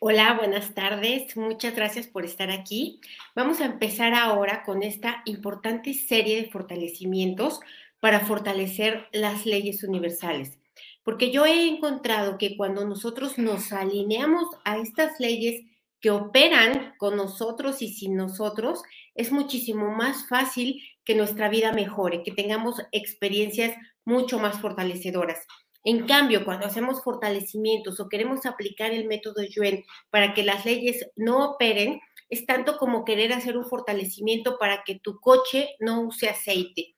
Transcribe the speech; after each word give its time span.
Hola, 0.00 0.34
buenas 0.34 0.74
tardes. 0.74 1.36
Muchas 1.36 1.74
gracias 1.74 2.06
por 2.06 2.24
estar 2.24 2.52
aquí. 2.52 3.00
Vamos 3.34 3.60
a 3.60 3.64
empezar 3.64 4.14
ahora 4.14 4.62
con 4.62 4.84
esta 4.84 5.22
importante 5.24 5.92
serie 5.92 6.40
de 6.40 6.48
fortalecimientos 6.48 7.58
para 7.98 8.20
fortalecer 8.20 9.08
las 9.10 9.44
leyes 9.44 9.82
universales. 9.82 10.56
Porque 11.02 11.32
yo 11.32 11.46
he 11.46 11.66
encontrado 11.66 12.38
que 12.38 12.56
cuando 12.56 12.84
nosotros 12.86 13.38
nos 13.38 13.72
alineamos 13.72 14.46
a 14.64 14.78
estas 14.78 15.18
leyes 15.18 15.64
que 16.00 16.12
operan 16.12 16.94
con 16.98 17.16
nosotros 17.16 17.82
y 17.82 17.88
sin 17.92 18.14
nosotros, 18.14 18.82
es 19.16 19.32
muchísimo 19.32 19.90
más 19.90 20.28
fácil 20.28 20.80
que 21.04 21.16
nuestra 21.16 21.48
vida 21.48 21.72
mejore, 21.72 22.22
que 22.22 22.30
tengamos 22.30 22.80
experiencias 22.92 23.74
mucho 24.04 24.38
más 24.38 24.60
fortalecedoras. 24.60 25.44
En 25.84 26.06
cambio, 26.06 26.44
cuando 26.44 26.66
hacemos 26.66 27.02
fortalecimientos 27.02 28.00
o 28.00 28.08
queremos 28.08 28.46
aplicar 28.46 28.92
el 28.92 29.06
método 29.06 29.42
Yuen 29.42 29.84
para 30.10 30.34
que 30.34 30.42
las 30.42 30.64
leyes 30.64 31.06
no 31.16 31.52
operen, 31.52 32.00
es 32.28 32.46
tanto 32.46 32.76
como 32.76 33.04
querer 33.04 33.32
hacer 33.32 33.56
un 33.56 33.64
fortalecimiento 33.64 34.58
para 34.58 34.82
que 34.84 34.98
tu 34.98 35.20
coche 35.20 35.76
no 35.80 36.02
use 36.02 36.28
aceite. 36.28 36.94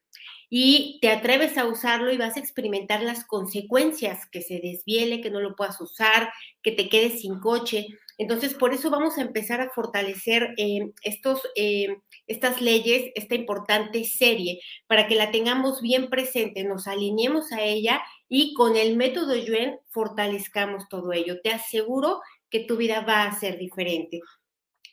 Y 0.48 0.98
te 1.01 1.11
atreves 1.11 1.57
a 1.57 1.66
usarlo 1.66 2.12
y 2.12 2.16
vas 2.16 2.37
a 2.37 2.41
experimentar 2.41 3.02
las 3.02 3.24
consecuencias, 3.24 4.27
que 4.33 4.43
se 4.43 4.59
desviele, 4.59 5.21
que 5.21 5.30
no 5.30 5.41
lo 5.41 5.55
puedas 5.55 5.80
usar, 5.80 6.33
que 6.62 6.73
te 6.73 6.88
quedes 6.88 7.21
sin 7.21 7.38
coche. 7.38 7.87
Entonces, 8.20 8.52
por 8.52 8.74
eso 8.74 8.91
vamos 8.91 9.16
a 9.16 9.23
empezar 9.23 9.62
a 9.62 9.70
fortalecer 9.70 10.52
eh, 10.59 10.92
estos, 11.02 11.41
eh, 11.56 11.97
estas 12.27 12.60
leyes, 12.60 13.10
esta 13.15 13.34
importante 13.34 14.05
serie, 14.05 14.60
para 14.87 15.06
que 15.06 15.15
la 15.15 15.30
tengamos 15.30 15.80
bien 15.80 16.10
presente, 16.10 16.62
nos 16.62 16.87
alineemos 16.87 17.51
a 17.51 17.62
ella 17.62 18.02
y 18.29 18.52
con 18.52 18.77
el 18.77 18.95
método 18.95 19.34
Yuen 19.37 19.79
fortalezcamos 19.88 20.87
todo 20.91 21.15
ello. 21.15 21.41
Te 21.41 21.48
aseguro 21.51 22.21
que 22.51 22.60
tu 22.60 22.76
vida 22.76 23.01
va 23.01 23.23
a 23.23 23.41
ser 23.41 23.57
diferente. 23.57 24.21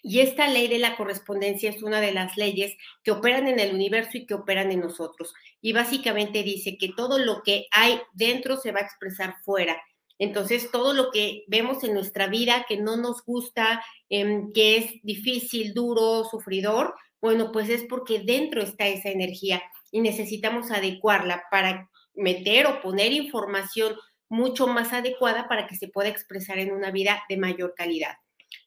Y 0.02 0.22
esta 0.22 0.48
ley 0.48 0.70
de 0.70 0.80
la 0.80 0.96
correspondencia 0.96 1.70
es 1.70 1.84
una 1.84 2.00
de 2.00 2.14
las 2.14 2.38
leyes 2.38 2.78
que 3.04 3.12
operan 3.12 3.50
en 3.50 3.60
el 3.60 3.76
universo 3.76 4.12
y 4.14 4.26
que 4.26 4.36
operan 4.36 4.72
en 4.72 4.80
nosotros. 4.80 5.34
Y 5.60 5.74
básicamente 5.74 6.44
dice 6.44 6.78
que 6.78 6.94
todo 6.96 7.20
lo 7.20 7.44
que 7.44 7.66
hay 7.72 8.00
dentro 8.14 8.56
se 8.56 8.72
va 8.72 8.80
a 8.80 8.84
expresar 8.84 9.36
fuera. 9.44 9.76
Entonces, 10.20 10.72
todo 10.72 10.94
lo 10.94 11.12
que 11.12 11.44
vemos 11.48 11.84
en 11.84 11.94
nuestra 11.94 12.28
vida 12.28 12.66
que 12.68 12.78
no 12.78 12.98
nos 12.98 13.24
gusta, 13.24 13.84
em, 14.10 14.52
que 14.52 14.78
es 14.78 14.94
difícil, 15.04 15.74
duro, 15.74 16.24
sufridor, 16.26 16.96
bueno, 17.22 17.52
pues 17.52 17.70
es 17.70 17.84
porque 17.84 18.20
dentro 18.20 18.62
está 18.62 18.88
esa 18.88 19.10
energía 19.10 19.62
y 19.92 20.02
necesitamos 20.02 20.72
adecuarla 20.72 21.44
para 21.52 21.90
meter 22.14 22.68
o 22.68 22.82
poner 22.82 23.12
información 23.14 23.96
mucho 24.30 24.68
más 24.68 24.94
adecuada 24.94 25.48
para 25.48 25.68
que 25.68 25.76
se 25.76 25.88
pueda 25.88 26.10
expresar 26.10 26.60
en 26.60 26.72
una 26.72 26.92
vida 26.92 27.24
de 27.30 27.38
mayor 27.38 27.74
calidad. 27.76 28.16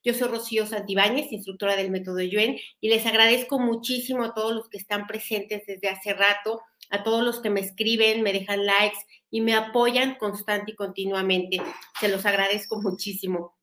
Yo 0.03 0.15
soy 0.15 0.29
Rocío 0.29 0.67
Santibáñez, 0.67 1.31
instructora 1.33 1.77
del 1.77 1.91
método 1.91 2.21
Yuen, 2.21 2.59
y 2.81 2.89
les 2.89 3.05
agradezco 3.07 3.59
muchísimo 3.59 4.25
a 4.25 4.35
todos 4.35 4.55
los 4.55 4.69
que 4.69 4.79
están 4.79 5.07
presentes 5.07 5.65
desde 5.67 5.89
hace 5.89 6.15
rato, 6.15 6.63
a 6.91 7.03
todos 7.03 7.25
los 7.25 7.41
que 7.41 7.51
me 7.51 7.61
escriben, 7.61 8.23
me 8.23 8.33
dejan 8.33 8.67
likes 8.67 8.99
y 9.31 9.41
me 9.41 9.55
apoyan 9.55 10.17
constante 10.17 10.73
y 10.73 10.77
continuamente. 10.77 11.63
Se 12.01 12.09
los 12.09 12.27
agradezco 12.27 12.81
muchísimo. 12.83 13.57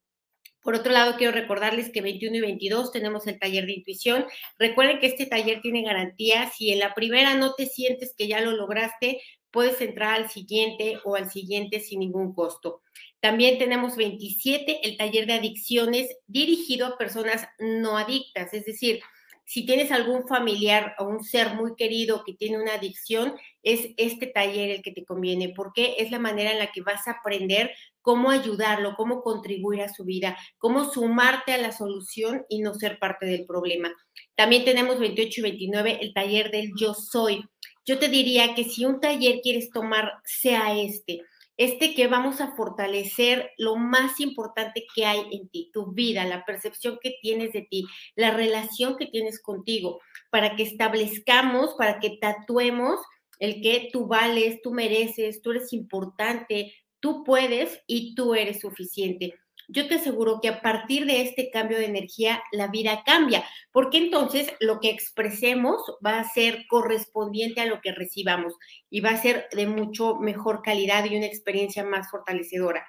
Por 0.64 0.75
otro 0.75 0.92
lado, 0.92 1.16
quiero 1.17 1.31
recordarles 1.31 1.92
que 1.92 2.02
21 2.02 2.36
y 2.38 2.42
22 2.42 2.92
tenemos 2.92 3.25
el 3.28 3.39
taller 3.39 3.66
de 3.66 3.73
intuición. 3.73 4.25
Recuerden 4.59 5.00
que 5.00 5.08
este 5.08 5.25
taller 5.25 5.61
tiene 5.61 5.84
garantía. 5.84 6.50
Si 6.50 6.72
en 6.72 6.80
la 6.80 6.94
primera 6.94 7.36
no 7.36 7.53
te 7.53 7.67
sientes 7.67 8.14
que 8.17 8.28
ya 8.28 8.42
lo 8.42 8.52
lograste, 8.52 9.22
puedes 9.52 9.80
entrar 9.80 10.16
al 10.16 10.30
siguiente 10.30 11.00
o 11.06 11.16
al 11.16 11.31
siguiente 11.31 11.80
sin 11.80 12.00
ningún 12.00 12.34
costo. 12.34 12.81
También 13.19 13.58
tenemos 13.58 13.95
27, 13.95 14.81
el 14.84 14.97
taller 14.97 15.25
de 15.25 15.34
adicciones 15.34 16.09
dirigido 16.28 16.86
a 16.86 16.97
personas 16.97 17.47
no 17.59 17.97
adictas, 17.97 18.53
es 18.53 18.66
decir, 18.66 19.02
si 19.47 19.66
tienes 19.66 19.94
algún 19.94 20.28
familiar 20.28 20.94
o 21.00 21.06
un 21.06 21.24
ser 21.24 21.53
muy 21.53 21.75
querido 21.78 22.25
que 22.25 22.34
tiene 22.34 22.62
una 22.62 22.74
adicción, 22.74 23.34
es 23.63 23.91
este 23.96 24.28
taller 24.28 24.72
el 24.72 24.81
que 24.81 24.91
te 24.91 25.06
conviene, 25.06 25.53
porque 25.56 25.96
es 26.00 26.12
la 26.12 26.19
manera 26.19 26.52
en 26.52 26.59
la 26.59 26.74
que 26.74 26.81
vas 26.81 27.08
a 27.08 27.12
aprender 27.12 27.72
cómo 28.02 28.30
ayudarlo, 28.30 28.96
cómo 28.97 29.22
contribuir 29.22 29.84
a 29.84 29.94
su 29.94 30.03
vida, 30.03 30.38
cómo 30.58 30.91
sumarte 30.91 31.53
a 31.53 31.58
la 31.59 31.72
solución 31.72 32.46
y 32.50 32.59
no 32.59 32.74
ser 32.74 33.00
parte 33.00 33.25
del 33.25 33.46
problema. 33.46 33.96
También 34.35 34.66
tenemos 34.66 35.00
28 35.00 35.40
y 35.40 35.44
29 35.44 36.00
el 36.02 36.14
taller 36.14 36.52
del 36.52 36.74
yo 36.78 36.94
soy. 36.94 37.46
Yo 37.85 38.00
te 38.00 38.09
diría 38.09 38.53
que 38.53 38.66
si 38.66 38.84
un 38.84 39.00
taller 39.00 39.40
quieres 39.41 39.69
tomar, 39.69 40.12
sea 40.25 40.78
este 40.78 41.22
este 41.57 41.95
que 41.95 42.07
vamos 42.07 42.40
a 42.40 42.56
fortalecer 42.56 43.51
lo 43.57 43.75
más 43.75 44.19
importante 44.19 44.85
que 44.95 45.06
hay 45.06 45.22
en 45.31 45.50
ti, 45.50 45.72
tu 45.73 45.91
vida, 45.91 46.23
la 46.25 46.45
percepción 46.45 47.00
que 47.01 47.16
tienes 47.22 47.51
de 47.53 47.63
ti, 47.63 47.85
la 48.16 48.31
relación 48.31 48.95
que 48.95 49.07
tienes 49.07 49.41
contigo, 49.41 50.00
para 50.29 50.56
que 50.56 50.63
establezcamos, 50.63 51.73
para 51.75 52.00
que 52.00 52.17
tatuemos 52.22 53.00
el 53.40 53.62
que 53.62 53.90
tú 53.91 54.07
vales, 54.07 54.62
tú 54.62 54.72
mereces, 54.72 55.41
tú 55.41 55.51
eres 55.51 55.73
importante, 55.73 56.73
tú 57.00 57.23
puedes 57.23 57.81
y 57.88 58.16
tú 58.16 58.35
eres 58.35 58.62
suficiente 58.62 59.35
yo 59.67 59.88
te 59.88 59.95
aseguro 59.95 60.39
que 60.41 60.50
a 60.50 60.61
partir 60.61 61.05
de 61.05 61.22
este 61.22 61.50
cambio 61.51 61.78
de 61.78 61.85
energía 61.85 62.41
la 62.51 62.67
vida 62.67 63.03
cambia, 63.05 63.44
porque 63.72 63.97
entonces 63.97 64.51
lo 64.59 64.79
que 64.79 64.89
expresemos 64.89 65.81
va 66.05 66.19
a 66.19 66.29
ser 66.29 66.66
correspondiente 66.67 67.61
a 67.61 67.66
lo 67.66 67.81
que 67.81 67.91
recibamos 67.91 68.53
y 68.89 69.01
va 69.01 69.11
a 69.11 69.22
ser 69.22 69.47
de 69.51 69.67
mucho 69.67 70.16
mejor 70.16 70.61
calidad 70.61 71.05
y 71.05 71.17
una 71.17 71.25
experiencia 71.25 71.83
más 71.83 72.09
fortalecedora. 72.09 72.85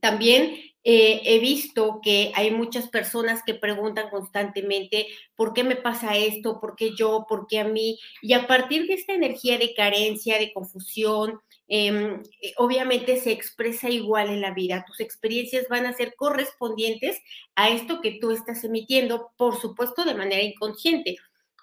También 0.00 0.54
eh, 0.84 1.20
he 1.24 1.38
visto 1.40 2.00
que 2.02 2.32
hay 2.34 2.50
muchas 2.50 2.88
personas 2.88 3.42
que 3.44 3.54
preguntan 3.54 4.10
constantemente, 4.10 5.08
¿por 5.34 5.52
qué 5.52 5.64
me 5.64 5.76
pasa 5.76 6.16
esto? 6.16 6.60
¿Por 6.60 6.76
qué 6.76 6.94
yo? 6.96 7.26
¿Por 7.28 7.46
qué 7.48 7.58
a 7.58 7.64
mí? 7.64 7.98
Y 8.22 8.32
a 8.32 8.46
partir 8.46 8.86
de 8.86 8.94
esta 8.94 9.12
energía 9.12 9.58
de 9.58 9.74
carencia, 9.74 10.38
de 10.38 10.52
confusión, 10.52 11.40
eh, 11.68 12.22
obviamente 12.56 13.18
se 13.18 13.30
expresa 13.30 13.90
igual 13.90 14.30
en 14.30 14.40
la 14.40 14.52
vida. 14.52 14.84
Tus 14.86 15.00
experiencias 15.00 15.66
van 15.68 15.86
a 15.86 15.92
ser 15.92 16.14
correspondientes 16.16 17.20
a 17.54 17.68
esto 17.68 18.00
que 18.00 18.18
tú 18.20 18.30
estás 18.30 18.64
emitiendo, 18.64 19.30
por 19.36 19.60
supuesto, 19.60 20.04
de 20.04 20.14
manera 20.14 20.42
inconsciente. 20.42 21.16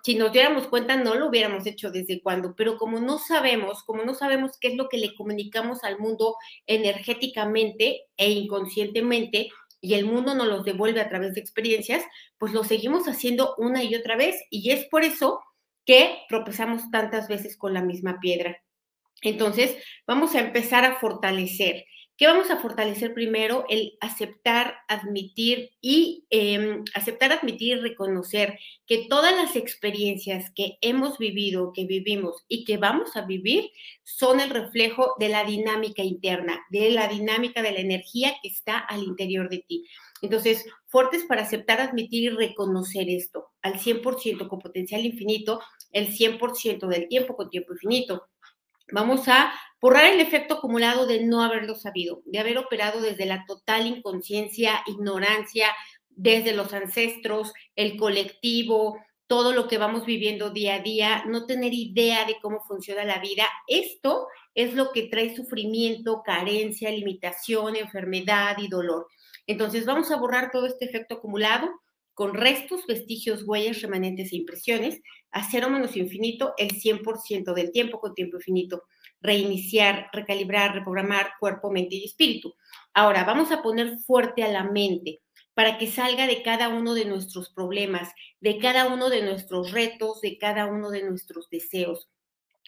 Si 0.04 0.14
nos 0.14 0.32
diéramos 0.32 0.68
cuenta, 0.68 0.96
no 0.98 1.16
lo 1.16 1.30
hubiéramos 1.30 1.66
hecho 1.66 1.90
desde 1.90 2.22
cuando, 2.22 2.56
pero 2.56 2.78
como 2.78 3.00
no 3.00 3.18
sabemos, 3.18 3.82
como 3.84 4.04
no 4.04 4.14
sabemos 4.14 4.60
qué 4.60 4.68
es 4.68 4.76
lo 4.76 4.88
que 4.88 5.00
le 5.00 5.16
comunicamos 5.16 5.84
al 5.84 5.98
mundo 5.98 6.36
energéticamente 6.68 8.04
e 8.16 8.30
inconscientemente, 8.30 9.50
y 9.82 9.96
el 9.96 10.06
mundo 10.06 10.34
nos 10.36 10.48
los 10.48 10.64
devuelve 10.64 11.02
a 11.02 11.10
través 11.10 11.34
de 11.34 11.42
experiencias, 11.42 12.04
pues 12.38 12.54
lo 12.54 12.64
seguimos 12.64 13.08
haciendo 13.08 13.56
una 13.58 13.84
y 13.84 13.96
otra 13.96 14.16
vez, 14.16 14.36
y 14.50 14.72
es 14.72 14.86
por 14.86 15.04
eso 15.04 15.42
que 15.86 16.20
tropezamos 16.30 16.90
tantas 16.92 17.28
veces 17.28 17.58
con 17.58 17.74
la 17.74 17.82
misma 17.82 18.20
piedra. 18.20 18.62
Entonces, 19.22 19.76
vamos 20.06 20.36
a 20.36 20.42
empezar 20.42 20.86
a 20.86 20.96
fortalecer. 20.96 21.86
¿Qué 22.18 22.28
vamos 22.28 22.50
a 22.50 22.56
fortalecer 22.58 23.14
primero? 23.14 23.66
El 23.68 23.98
aceptar, 24.00 24.76
admitir 24.88 25.72
y 25.82 26.26
em, 26.30 26.86
aceptar, 26.94 27.34
admitir 27.34 27.78
y 27.78 27.82
reconocer 27.82 28.58
que 28.88 29.08
todas 29.10 29.36
las 29.36 29.58
experiencias 29.58 30.50
que 30.56 30.78
hemos 30.80 31.18
vivido, 31.18 31.74
que 31.74 31.84
vivimos 31.84 32.46
y 32.48 32.64
que 32.64 32.78
vamos 32.78 33.18
a 33.18 33.26
vivir 33.26 33.70
son 34.04 34.40
el 34.40 34.50
reflejo 34.50 35.16
de 35.20 35.28
la 35.28 35.44
dinámica 35.44 36.04
interna, 36.04 36.64
de 36.70 36.92
la 36.92 37.10
dinámica 37.10 37.62
de 37.62 37.74
la 37.74 37.80
energía 37.80 38.34
que 38.42 38.48
está 38.48 38.78
al 38.78 39.04
interior 39.04 39.50
de 39.50 39.66
ti. 39.68 39.86
Entonces, 40.22 40.66
fuertes 40.88 41.26
para 41.26 41.42
aceptar, 41.42 41.82
admitir 41.82 42.24
y 42.24 42.30
reconocer 42.30 43.10
esto 43.10 43.48
al 43.62 43.74
100% 43.74 44.48
con 44.48 44.60
potencial 44.60 45.06
infinito, 45.06 45.60
el 45.92 46.08
100% 46.08 46.88
del 46.88 47.10
tiempo 47.10 47.36
con 47.36 47.50
tiempo 47.50 47.74
infinito 47.74 48.26
Vamos 48.92 49.28
a 49.28 49.54
borrar 49.82 50.14
el 50.14 50.20
efecto 50.20 50.56
acumulado 50.56 51.08
de 51.08 51.24
no 51.24 51.44
haberlo 51.44 51.76
sabido, 51.76 52.22
de 52.26 52.40
haber 52.40 52.58
operado 52.58 53.02
desde 53.02 53.26
la 53.26 53.46
total 53.46 53.88
inconsciencia, 53.88 54.82
ignorancia, 54.86 55.68
desde 56.10 56.54
los 56.54 56.74
ancestros, 56.74 57.54
el 57.76 57.98
colectivo, 57.98 58.98
todo 59.28 59.54
lo 59.54 59.68
que 59.68 59.78
vamos 59.78 60.06
viviendo 60.06 60.52
día 60.52 60.76
a 60.76 60.80
día, 60.80 61.24
no 61.26 61.46
tener 61.46 61.74
idea 61.74 62.26
de 62.26 62.38
cómo 62.42 62.62
funciona 62.62 63.04
la 63.04 63.20
vida. 63.20 63.46
Esto 63.68 64.28
es 64.54 64.74
lo 64.74 64.92
que 64.92 65.04
trae 65.04 65.36
sufrimiento, 65.36 66.22
carencia, 66.24 66.92
limitación, 66.92 67.76
enfermedad 67.76 68.58
y 68.60 68.68
dolor. 68.68 69.08
Entonces 69.48 69.86
vamos 69.86 70.12
a 70.12 70.18
borrar 70.18 70.52
todo 70.52 70.68
este 70.68 70.86
efecto 70.86 71.16
acumulado 71.16 71.70
con 72.14 72.34
restos, 72.34 72.86
vestigios, 72.88 73.44
huellas, 73.46 73.82
remanentes 73.82 74.32
e 74.32 74.38
impresiones, 74.38 75.02
a 75.36 75.44
cero 75.52 75.70
menos 75.70 75.96
infinito 75.98 76.54
el 76.58 76.72
100% 76.72 77.54
del 77.54 77.72
tiempo 77.72 78.00
con 78.00 78.16
tiempo 78.16 78.38
infinito, 78.38 78.84
reiniciar, 79.22 80.10
recalibrar, 80.14 80.74
reprogramar 80.74 81.32
cuerpo, 81.40 81.72
mente 81.72 81.96
y 81.96 82.06
espíritu. 82.06 82.56
Ahora, 82.94 83.24
vamos 83.26 83.52
a 83.52 83.62
poner 83.62 84.00
fuerte 84.00 84.44
a 84.44 84.48
la 84.48 84.64
mente 84.64 85.22
para 85.54 85.78
que 85.78 85.88
salga 85.88 86.26
de 86.28 86.42
cada 86.42 86.70
uno 86.70 86.94
de 86.94 87.06
nuestros 87.06 87.50
problemas, 87.50 88.10
de 88.40 88.60
cada 88.60 88.88
uno 88.88 89.10
de 89.10 89.24
nuestros 89.24 89.72
retos, 89.72 90.22
de 90.22 90.38
cada 90.38 90.68
uno 90.68 90.90
de 90.90 91.04
nuestros 91.04 91.50
deseos. 91.50 92.10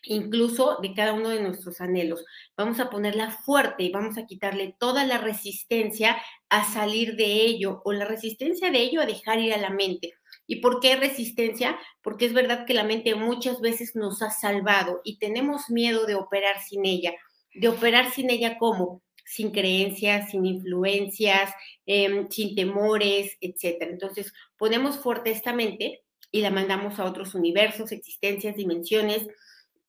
incluso 0.04 0.80
de 0.82 0.94
cada 0.94 1.14
uno 1.14 1.30
de 1.30 1.42
nuestros 1.42 1.82
anhelos. 1.82 2.24
Vamos 2.56 2.80
a 2.80 2.90
ponerla 2.90 3.32
fuerte 3.32 3.84
y 3.84 3.92
vamos 3.92 4.18
a 4.18 4.26
quitarle 4.26 4.76
toda 4.80 5.06
la 5.06 5.18
resistencia 5.18 6.18
a 6.50 6.64
salir 6.66 7.16
de 7.16 7.26
ello 7.46 7.82
o 7.86 7.94
la 7.94 8.06
resistencia 8.06 8.72
de 8.72 8.80
ello 8.80 9.02
a 9.02 9.06
dejar 9.06 9.40
ir 9.40 9.54
a 9.54 9.58
la 9.58 9.70
mente. 9.72 10.17
¿Y 10.48 10.62
por 10.62 10.80
qué 10.80 10.96
resistencia? 10.96 11.78
Porque 12.02 12.26
es 12.26 12.34
verdad 12.34 12.66
que 12.66 12.74
la 12.74 12.86
mente 12.86 13.14
muchas 13.16 13.60
veces 13.60 13.96
nos 13.96 14.22
ha 14.22 14.32
salvado 14.32 15.02
y 15.04 15.20
tenemos 15.20 15.70
miedo 15.70 16.06
de 16.06 16.16
operar 16.16 16.62
sin 16.62 16.86
ella. 16.86 17.14
De 17.54 17.68
operar 17.68 18.12
sin 18.12 18.30
ella 18.30 18.58
¿cómo? 18.58 19.04
Sin 19.26 19.52
creencias, 19.52 20.32
sin 20.32 20.46
influencias, 20.46 21.54
em, 21.86 22.30
sin 22.30 22.56
temores, 22.56 23.38
etc. 23.42 23.90
Entonces, 23.90 24.34
ponemos 24.58 24.98
fuerte 24.98 25.32
esta 25.32 25.52
mente 25.52 26.04
y 26.32 26.42
la 26.42 26.50
mandamos 26.50 26.98
a 27.00 27.06
otros 27.06 27.36
universos, 27.36 27.92
existencias, 27.92 28.56
dimensiones, 28.56 29.28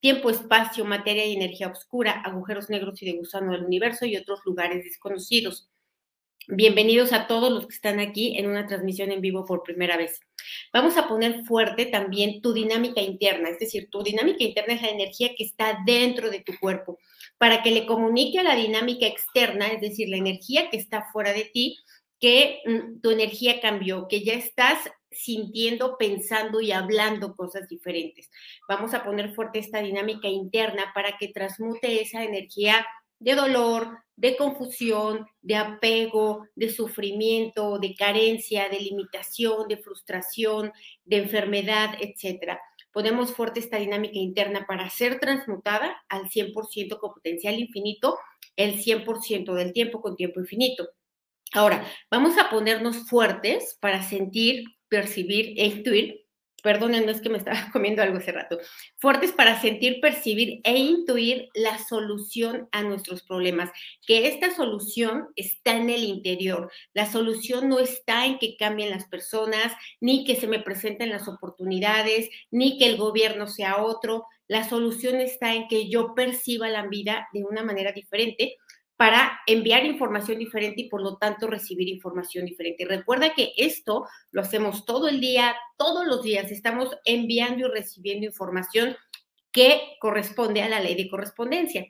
tiempo, 0.01 0.29
espacio, 0.29 0.83
materia 0.85 1.25
y 1.25 1.35
energía 1.35 1.67
oscura, 1.69 2.21
agujeros 2.25 2.69
negros 2.69 3.01
y 3.01 3.05
de 3.05 3.17
gusano 3.17 3.53
del 3.53 3.65
universo 3.65 4.05
y 4.05 4.17
otros 4.17 4.39
lugares 4.45 4.83
desconocidos. 4.83 5.69
Bienvenidos 6.51 7.13
a 7.13 7.27
todos 7.27 7.51
los 7.51 7.67
que 7.67 7.75
están 7.75 7.99
aquí 7.99 8.35
en 8.35 8.49
una 8.49 8.65
transmisión 8.65 9.11
en 9.11 9.21
vivo 9.21 9.45
por 9.45 9.61
primera 9.61 9.97
vez. 9.97 10.19
Vamos 10.73 10.97
a 10.97 11.07
poner 11.07 11.45
fuerte 11.45 11.85
también 11.85 12.41
tu 12.41 12.53
dinámica 12.53 13.01
interna, 13.01 13.49
es 13.49 13.59
decir, 13.59 13.87
tu 13.91 14.01
dinámica 14.01 14.43
interna 14.43 14.73
es 14.73 14.81
la 14.81 14.89
energía 14.89 15.35
que 15.37 15.43
está 15.43 15.77
dentro 15.85 16.31
de 16.31 16.39
tu 16.39 16.53
cuerpo, 16.59 16.97
para 17.37 17.61
que 17.61 17.69
le 17.69 17.85
comunique 17.85 18.39
a 18.39 18.43
la 18.43 18.55
dinámica 18.55 19.05
externa, 19.05 19.67
es 19.67 19.79
decir, 19.79 20.09
la 20.09 20.17
energía 20.17 20.71
que 20.71 20.77
está 20.77 21.05
fuera 21.13 21.33
de 21.33 21.43
ti, 21.53 21.77
que 22.19 22.61
mm, 22.65 23.01
tu 23.01 23.11
energía 23.11 23.61
cambió, 23.61 24.07
que 24.07 24.23
ya 24.23 24.33
estás 24.33 24.79
sintiendo, 25.11 25.97
pensando 25.99 26.61
y 26.61 26.71
hablando 26.71 27.35
cosas 27.35 27.67
diferentes. 27.67 28.27
Vamos 28.67 28.95
a 28.95 29.03
poner 29.03 29.35
fuerte 29.35 29.59
esta 29.59 29.83
dinámica 29.83 30.27
interna 30.27 30.93
para 30.95 31.15
que 31.19 31.27
transmute 31.27 32.01
esa 32.01 32.23
energía 32.23 32.87
de 33.19 33.35
dolor, 33.35 33.99
de 34.15 34.35
confusión, 34.35 35.27
de 35.41 35.55
apego, 35.55 36.47
de 36.55 36.69
sufrimiento, 36.69 37.79
de 37.79 37.95
carencia, 37.95 38.67
de 38.69 38.79
limitación, 38.79 39.67
de 39.67 39.77
frustración, 39.77 40.71
de 41.05 41.17
enfermedad, 41.17 41.95
etcétera. 41.99 42.59
Ponemos 42.91 43.33
fuerte 43.33 43.59
esta 43.59 43.77
dinámica 43.77 44.17
interna 44.17 44.65
para 44.67 44.89
ser 44.89 45.19
transmutada 45.19 45.95
al 46.09 46.29
100% 46.29 46.99
con 46.99 47.13
potencial 47.13 47.59
infinito, 47.59 48.17
el 48.55 48.81
100% 48.81 49.53
del 49.53 49.73
tiempo 49.73 50.01
con 50.01 50.15
tiempo 50.15 50.39
infinito. 50.39 50.89
Ahora, 51.53 51.85
vamos 52.11 52.37
a 52.37 52.49
ponernos 52.49 53.09
fuertes 53.09 53.77
para 53.79 54.03
sentir 54.03 54.65
percibir 54.89 55.53
e 55.57 55.67
intuir, 55.67 56.18
perdonen, 56.61 57.05
no 57.05 57.11
es 57.11 57.21
que 57.21 57.29
me 57.29 57.37
estaba 57.37 57.57
comiendo 57.73 58.01
algo 58.01 58.17
hace 58.17 58.31
rato, 58.31 58.59
fuertes 58.97 59.31
para 59.31 59.59
sentir, 59.59 59.99
percibir 60.01 60.61
e 60.63 60.77
intuir 60.77 61.49
la 61.53 61.77
solución 61.77 62.69
a 62.71 62.83
nuestros 62.83 63.23
problemas, 63.23 63.71
que 64.05 64.27
esta 64.27 64.53
solución 64.55 65.27
está 65.35 65.75
en 65.75 65.89
el 65.89 66.03
interior. 66.03 66.71
La 66.93 67.11
solución 67.11 67.69
no 67.69 67.79
está 67.79 68.25
en 68.25 68.39
que 68.39 68.57
cambien 68.57 68.89
las 68.89 69.05
personas, 69.07 69.73
ni 69.99 70.25
que 70.25 70.35
se 70.35 70.47
me 70.47 70.59
presenten 70.59 71.09
las 71.09 71.27
oportunidades, 71.27 72.29
ni 72.51 72.77
que 72.77 72.87
el 72.87 72.97
gobierno 72.97 73.47
sea 73.47 73.83
otro. 73.83 74.25
La 74.47 74.67
solución 74.67 75.19
está 75.19 75.53
en 75.53 75.67
que 75.67 75.89
yo 75.89 76.15
perciba 76.15 76.69
la 76.69 76.87
vida 76.87 77.27
de 77.33 77.43
una 77.43 77.63
manera 77.63 77.91
diferente 77.91 78.57
para 78.99 79.39
enviar 79.47 79.85
información 79.85 80.39
diferente 80.39 80.81
y 80.81 80.89
por 80.89 81.01
lo 81.01 81.15
tanto 81.15 81.47
recibir 81.47 81.87
información 81.87 82.45
diferente. 82.45 82.83
Recuerda 82.83 83.33
que 83.33 83.53
esto 83.55 84.05
lo 84.31 84.41
hacemos 84.41 84.83
todo 84.83 85.07
el 85.07 85.21
día, 85.21 85.55
todos 85.77 86.05
los 86.05 86.21
días, 86.21 86.51
estamos 86.51 86.89
enviando 87.05 87.65
y 87.65 87.71
recibiendo 87.71 88.25
información 88.25 88.97
que 89.53 89.95
corresponde 90.01 90.63
a 90.63 90.67
la 90.67 90.81
ley 90.81 90.95
de 90.95 91.09
correspondencia. 91.09 91.87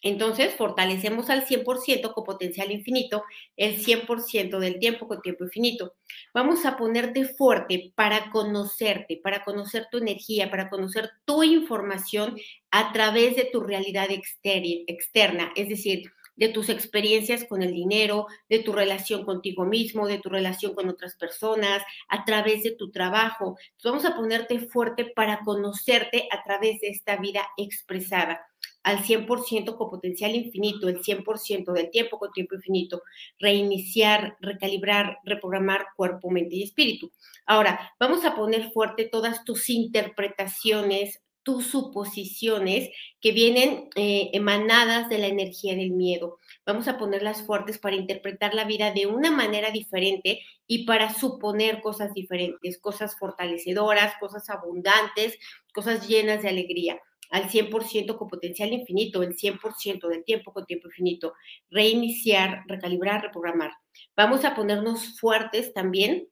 Entonces, 0.00 0.54
fortalecemos 0.54 1.28
al 1.28 1.44
100% 1.44 2.14
con 2.14 2.24
potencial 2.24 2.70
infinito, 2.70 3.24
el 3.56 3.76
100% 3.84 4.58
del 4.58 4.78
tiempo 4.78 5.06
con 5.06 5.20
tiempo 5.20 5.44
infinito. 5.44 5.96
Vamos 6.32 6.64
a 6.64 6.78
ponerte 6.78 7.24
fuerte 7.26 7.92
para 7.94 8.30
conocerte, 8.30 9.20
para 9.22 9.44
conocer 9.44 9.88
tu 9.90 9.98
energía, 9.98 10.50
para 10.50 10.70
conocer 10.70 11.10
tu 11.26 11.42
información 11.42 12.38
a 12.70 12.92
través 12.92 13.36
de 13.36 13.50
tu 13.52 13.60
realidad 13.60 14.08
externa, 14.10 15.52
es 15.56 15.68
decir, 15.68 16.10
de 16.38 16.48
tus 16.48 16.68
experiencias 16.68 17.44
con 17.44 17.62
el 17.62 17.74
dinero, 17.74 18.26
de 18.48 18.60
tu 18.60 18.72
relación 18.72 19.24
contigo 19.24 19.64
mismo, 19.64 20.06
de 20.06 20.18
tu 20.18 20.30
relación 20.30 20.74
con 20.74 20.88
otras 20.88 21.16
personas, 21.16 21.82
a 22.08 22.24
través 22.24 22.62
de 22.62 22.70
tu 22.70 22.90
trabajo. 22.90 23.58
vamos 23.84 24.04
a 24.04 24.14
ponerte 24.14 24.58
fuerte 24.60 25.04
para 25.04 25.40
conocerte 25.40 26.28
a 26.30 26.42
través 26.44 26.80
de 26.80 26.88
esta 26.88 27.16
vida 27.16 27.46
expresada 27.56 28.46
al 28.84 28.98
100% 29.00 29.76
con 29.76 29.90
potencial 29.90 30.34
infinito, 30.34 30.88
el 30.88 31.02
100% 31.02 31.72
del 31.72 31.90
tiempo 31.90 32.18
con 32.18 32.32
tiempo 32.32 32.54
infinito, 32.54 33.02
reiniciar, 33.38 34.36
recalibrar, 34.40 35.18
reprogramar 35.24 35.88
cuerpo, 35.96 36.30
mente 36.30 36.56
y 36.56 36.62
espíritu. 36.62 37.12
Ahora, 37.44 37.92
vamos 37.98 38.24
a 38.24 38.34
poner 38.34 38.70
fuerte 38.70 39.04
todas 39.04 39.44
tus 39.44 39.68
interpretaciones, 39.68 41.20
tus 41.48 41.68
suposiciones 41.68 42.90
que 43.22 43.32
vienen 43.32 43.88
eh, 43.96 44.28
emanadas 44.34 45.08
de 45.08 45.16
la 45.16 45.28
energía 45.28 45.74
del 45.74 45.92
miedo. 45.92 46.36
Vamos 46.66 46.88
a 46.88 46.98
ponerlas 46.98 47.40
fuertes 47.40 47.78
para 47.78 47.96
interpretar 47.96 48.52
la 48.52 48.66
vida 48.66 48.92
de 48.92 49.06
una 49.06 49.30
manera 49.30 49.70
diferente 49.70 50.42
y 50.66 50.84
para 50.84 51.14
suponer 51.14 51.80
cosas 51.80 52.12
diferentes, 52.12 52.78
cosas 52.78 53.16
fortalecedoras, 53.18 54.12
cosas 54.20 54.50
abundantes, 54.50 55.38
cosas 55.72 56.06
llenas 56.06 56.42
de 56.42 56.50
alegría 56.50 57.00
al 57.30 57.48
100% 57.48 58.18
con 58.18 58.28
potencial 58.28 58.70
infinito, 58.74 59.22
el 59.22 59.34
100% 59.34 60.06
del 60.06 60.24
tiempo 60.24 60.52
con 60.52 60.66
tiempo 60.66 60.88
infinito, 60.88 61.32
reiniciar, 61.70 62.64
recalibrar, 62.66 63.22
reprogramar. 63.22 63.72
Vamos 64.14 64.44
a 64.44 64.54
ponernos 64.54 65.18
fuertes 65.18 65.72
también 65.72 66.28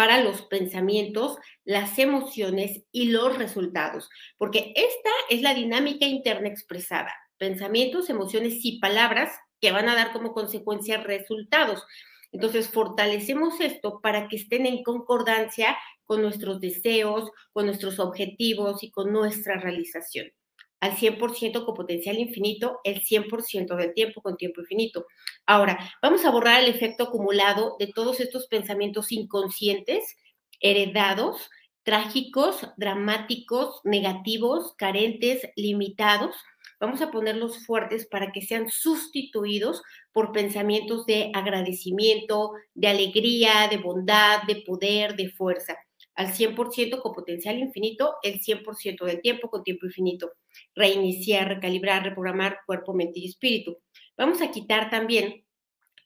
para 0.00 0.22
los 0.22 0.40
pensamientos, 0.40 1.36
las 1.62 1.98
emociones 1.98 2.84
y 2.90 3.10
los 3.10 3.36
resultados, 3.36 4.08
porque 4.38 4.72
esta 4.74 5.10
es 5.28 5.42
la 5.42 5.52
dinámica 5.52 6.06
interna 6.06 6.48
expresada, 6.48 7.12
pensamientos, 7.36 8.08
emociones 8.08 8.64
y 8.64 8.80
palabras 8.80 9.30
que 9.60 9.72
van 9.72 9.90
a 9.90 9.94
dar 9.94 10.14
como 10.14 10.32
consecuencia 10.32 11.02
resultados. 11.02 11.84
Entonces, 12.32 12.70
fortalecemos 12.70 13.60
esto 13.60 14.00
para 14.00 14.28
que 14.28 14.36
estén 14.36 14.64
en 14.64 14.82
concordancia 14.82 15.76
con 16.06 16.22
nuestros 16.22 16.62
deseos, 16.62 17.30
con 17.52 17.66
nuestros 17.66 17.98
objetivos 17.98 18.82
y 18.82 18.90
con 18.90 19.12
nuestra 19.12 19.60
realización 19.60 20.32
al 20.80 20.96
100% 20.96 21.64
con 21.64 21.74
potencial 21.74 22.18
infinito, 22.18 22.80
el 22.84 23.02
100% 23.02 23.76
del 23.76 23.92
tiempo 23.94 24.22
con 24.22 24.36
tiempo 24.36 24.62
infinito. 24.62 25.06
Ahora, 25.46 25.78
vamos 26.02 26.24
a 26.24 26.30
borrar 26.30 26.62
el 26.62 26.70
efecto 26.70 27.04
acumulado 27.04 27.76
de 27.78 27.88
todos 27.88 28.20
estos 28.20 28.46
pensamientos 28.46 29.12
inconscientes, 29.12 30.16
heredados, 30.60 31.50
trágicos, 31.82 32.66
dramáticos, 32.76 33.80
negativos, 33.84 34.74
carentes, 34.76 35.42
limitados. 35.56 36.34
Vamos 36.78 37.02
a 37.02 37.10
ponerlos 37.10 37.66
fuertes 37.66 38.06
para 38.06 38.32
que 38.32 38.40
sean 38.40 38.70
sustituidos 38.70 39.82
por 40.12 40.32
pensamientos 40.32 41.04
de 41.04 41.30
agradecimiento, 41.34 42.52
de 42.74 42.88
alegría, 42.88 43.68
de 43.70 43.76
bondad, 43.76 44.42
de 44.44 44.62
poder, 44.62 45.14
de 45.16 45.30
fuerza 45.30 45.76
al 46.20 46.34
100% 46.34 47.00
con 47.00 47.14
potencial 47.14 47.58
infinito, 47.58 48.16
el 48.22 48.42
100% 48.42 49.06
del 49.06 49.22
tiempo 49.22 49.48
con 49.48 49.64
tiempo 49.64 49.86
infinito. 49.86 50.32
Reiniciar, 50.74 51.48
recalibrar, 51.48 52.04
reprogramar 52.04 52.58
cuerpo, 52.66 52.92
mente 52.92 53.20
y 53.20 53.26
espíritu. 53.26 53.78
Vamos 54.18 54.42
a 54.42 54.50
quitar 54.50 54.90
también 54.90 55.46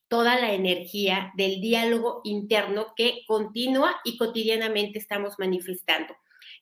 toda 0.06 0.38
la 0.38 0.52
energía 0.52 1.32
del 1.36 1.60
diálogo 1.60 2.20
interno 2.22 2.92
que 2.94 3.22
continua 3.26 3.96
y 4.04 4.16
cotidianamente 4.16 5.00
estamos 5.00 5.34
manifestando 5.40 6.14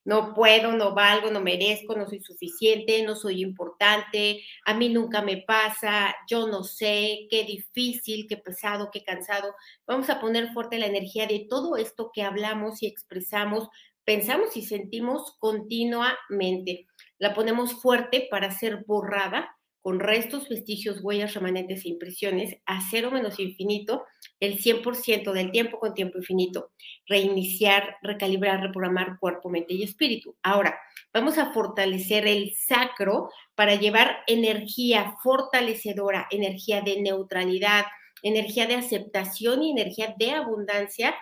no 0.04 0.34
puedo, 0.34 0.72
no 0.72 0.94
valgo, 0.94 1.30
no 1.30 1.40
merezco, 1.40 1.94
no 1.94 2.08
soy 2.08 2.20
suficiente, 2.20 3.02
no 3.04 3.14
soy 3.14 3.40
importante, 3.40 4.42
a 4.64 4.74
mí 4.74 4.88
nunca 4.88 5.22
me 5.22 5.38
pasa, 5.38 6.14
yo 6.28 6.48
no 6.48 6.64
sé, 6.64 7.26
qué 7.30 7.44
difícil, 7.44 8.26
qué 8.28 8.36
pesado, 8.36 8.90
qué 8.92 9.04
cansado. 9.04 9.54
Vamos 9.86 10.10
a 10.10 10.20
poner 10.20 10.52
fuerte 10.52 10.78
la 10.78 10.86
energía 10.86 11.26
de 11.26 11.46
todo 11.48 11.76
esto 11.76 12.10
que 12.12 12.22
hablamos 12.22 12.82
y 12.82 12.86
expresamos, 12.86 13.68
pensamos 14.04 14.56
y 14.56 14.62
sentimos 14.62 15.36
continuamente. 15.38 16.86
La 17.18 17.34
ponemos 17.34 17.74
fuerte 17.74 18.26
para 18.30 18.50
ser 18.50 18.84
borrada 18.86 19.56
con 19.82 19.98
restos, 19.98 20.48
vestigios, 20.48 21.00
huellas, 21.02 21.34
remanentes 21.34 21.84
e 21.84 21.88
impresiones 21.88 22.56
a 22.66 22.80
cero 22.88 23.10
menos 23.10 23.38
infinito 23.40 24.04
el 24.42 24.58
100% 24.58 25.32
del 25.32 25.52
tiempo 25.52 25.78
con 25.78 25.94
tiempo 25.94 26.18
infinito. 26.18 26.72
Reiniciar, 27.06 27.96
recalibrar, 28.02 28.60
reprogramar 28.60 29.16
cuerpo, 29.20 29.48
mente 29.48 29.72
y 29.72 29.84
espíritu. 29.84 30.36
Ahora, 30.42 30.76
vamos 31.14 31.38
a 31.38 31.52
fortalecer 31.52 32.26
el 32.26 32.52
sacro 32.56 33.30
para 33.54 33.76
llevar 33.76 34.18
energía 34.26 35.14
fortalecedora, 35.22 36.26
energía 36.32 36.80
de 36.80 37.00
neutralidad, 37.00 37.84
energía 38.24 38.66
de 38.66 38.74
aceptación 38.74 39.62
y 39.62 39.70
energía 39.70 40.16
de 40.18 40.32
abundancia 40.32 41.14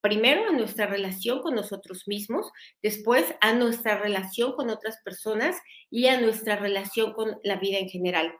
primero 0.00 0.48
a 0.48 0.52
nuestra 0.52 0.86
relación 0.86 1.42
con 1.42 1.54
nosotros 1.54 2.08
mismos, 2.08 2.50
después 2.82 3.32
a 3.40 3.52
nuestra 3.52 3.96
relación 3.98 4.52
con 4.54 4.70
otras 4.70 4.98
personas 5.04 5.56
y 5.88 6.08
a 6.08 6.20
nuestra 6.20 6.56
relación 6.56 7.12
con 7.12 7.38
la 7.44 7.56
vida 7.56 7.78
en 7.78 7.88
general 7.88 8.34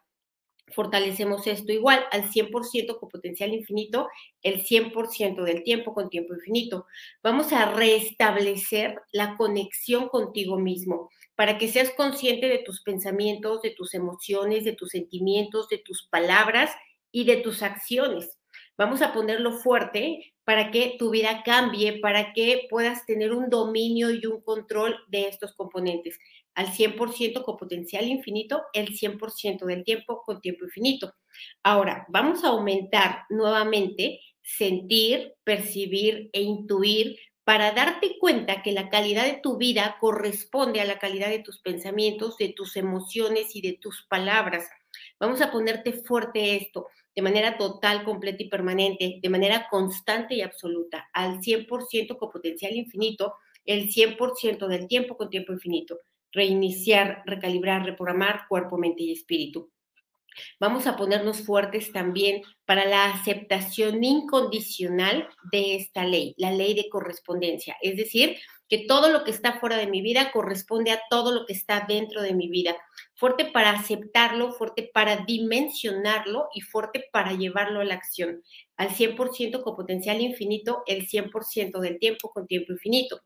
fortalecemos 0.73 1.47
esto 1.47 1.73
igual 1.73 2.05
al 2.11 2.31
100% 2.31 2.99
con 2.99 3.09
potencial 3.09 3.55
infinito, 3.55 4.09
el 4.43 4.65
100% 4.65 5.43
del 5.45 5.63
tiempo 5.63 5.95
con 5.95 6.11
tiempo 6.11 6.35
infinito. 6.35 6.87
Vamos 7.23 7.53
a 7.53 7.73
restablecer 7.73 9.01
la 9.13 9.37
conexión 9.37 10.09
contigo 10.09 10.59
mismo 10.59 11.11
para 11.35 11.59
que 11.59 11.69
seas 11.69 11.91
consciente 11.91 12.49
de 12.49 12.59
tus 12.59 12.83
pensamientos, 12.83 13.63
de 13.63 13.71
tus 13.71 13.95
emociones, 13.95 14.65
de 14.65 14.73
tus 14.73 14.91
sentimientos, 14.91 15.69
de 15.69 15.79
tus 15.79 16.07
palabras 16.09 16.71
y 17.13 17.25
de 17.25 17.37
tus 17.37 17.63
acciones. 17.63 18.39
Vamos 18.77 19.03
a 19.03 19.13
ponerlo 19.13 19.53
fuerte 19.53 20.35
para 20.47 20.71
que 20.71 20.95
tu 20.97 21.11
vida 21.11 21.43
cambie, 21.45 21.99
para 21.99 22.33
que 22.33 22.69
puedas 22.71 23.05
tener 23.05 23.33
un 23.33 23.51
dominio 23.51 24.13
y 24.13 24.25
un 24.27 24.41
control 24.43 24.97
de 25.09 25.27
estos 25.27 25.53
componentes 25.55 26.21
al 26.55 26.69
100% 26.69 27.43
con 27.43 27.57
potencial 27.57 28.07
infinito, 28.07 28.63
el 28.73 28.97
100% 28.97 29.67
del 29.67 29.83
tiempo 29.83 30.23
con 30.25 30.41
tiempo 30.41 30.65
infinito. 30.65 31.13
Ahora, 31.65 32.07
vamos 32.09 32.45
a 32.45 32.51
aumentar 32.51 33.25
nuevamente 33.29 34.21
sentir, 34.41 35.35
percibir 35.43 36.31
e 36.33 36.43
intuir 36.43 37.19
para 37.43 37.73
darte 37.73 38.17
cuenta 38.21 38.63
que 38.63 38.71
la 38.71 38.89
calidad 38.89 39.25
de 39.25 39.41
tu 39.43 39.57
vida 39.59 39.97
corresponde 39.99 40.81
a 40.81 40.85
la 40.85 41.01
calidad 41.01 41.29
de 41.29 41.41
tus 41.41 41.61
pensamientos, 41.61 42.37
de 42.37 42.51
tus 42.51 42.77
emociones 42.77 43.57
y 43.57 43.63
de 43.63 43.79
tus 43.81 44.07
palabras. 44.09 44.65
Vamos 45.19 45.41
a 45.41 45.51
ponerte 45.51 45.93
fuerte 45.93 46.57
esto 46.57 46.87
de 47.17 47.23
manera 47.23 47.57
total, 47.57 48.05
completa 48.05 48.45
y 48.45 48.49
permanente, 48.49 49.19
de 49.21 49.29
manera 49.29 49.67
constante 49.69 50.37
y 50.37 50.43
absoluta, 50.43 51.09
al 51.13 51.41
100% 51.41 52.17
con 52.17 52.31
potencial 52.31 52.77
infinito, 52.77 53.35
el 53.65 53.89
100% 53.89 54.69
del 54.69 54.87
tiempo 54.87 55.17
con 55.17 55.31
tiempo 55.31 55.53
infinito 55.53 55.99
reiniciar, 56.37 57.23
recalibrar, 57.25 57.85
reprogramar 57.85 58.43
cuerpo, 58.49 58.77
mente 58.77 59.03
y 59.03 59.13
espíritu. 59.13 59.73
Vamos 60.61 60.87
a 60.87 60.97
ponernos 60.97 61.41
fuertes 61.41 61.93
también 61.93 62.43
para 62.67 62.85
la 62.85 63.07
aceptación 63.07 64.05
incondicional 64.05 65.29
de 65.51 65.77
esta 65.77 66.05
ley, 66.05 66.35
la 66.37 66.51
ley 66.51 66.75
de 66.75 66.91
correspondencia. 66.91 67.75
Es 67.81 67.97
decir, 67.97 68.37
que 68.69 68.85
todo 68.87 69.09
lo 69.09 69.25
que 69.25 69.31
está 69.31 69.59
fuera 69.61 69.79
de 69.79 69.87
mi 69.87 70.03
vida 70.03 70.31
corresponde 70.33 70.91
a 70.91 71.01
todo 71.09 71.33
lo 71.33 71.47
que 71.47 71.55
está 71.55 71.87
dentro 71.89 72.21
de 72.21 72.35
mi 72.35 72.49
vida. 72.49 72.77
Fuerte 73.17 73.47
para 73.47 73.71
aceptarlo, 73.71 74.53
fuerte 74.53 74.91
para 74.93 75.25
dimensionarlo 75.25 76.49
y 76.55 76.61
fuerte 76.61 77.07
para 77.11 77.33
llevarlo 77.33 77.81
a 77.81 77.85
la 77.85 77.95
acción. 77.95 78.43
Al 78.77 78.91
100% 78.91 79.63
con 79.63 79.75
potencial 79.75 80.21
infinito, 80.21 80.83
el 80.87 81.09
100% 81.09 81.81
del 81.81 81.99
tiempo 81.99 82.31
con 82.31 82.47
tiempo 82.47 82.73
infinito. 82.73 83.23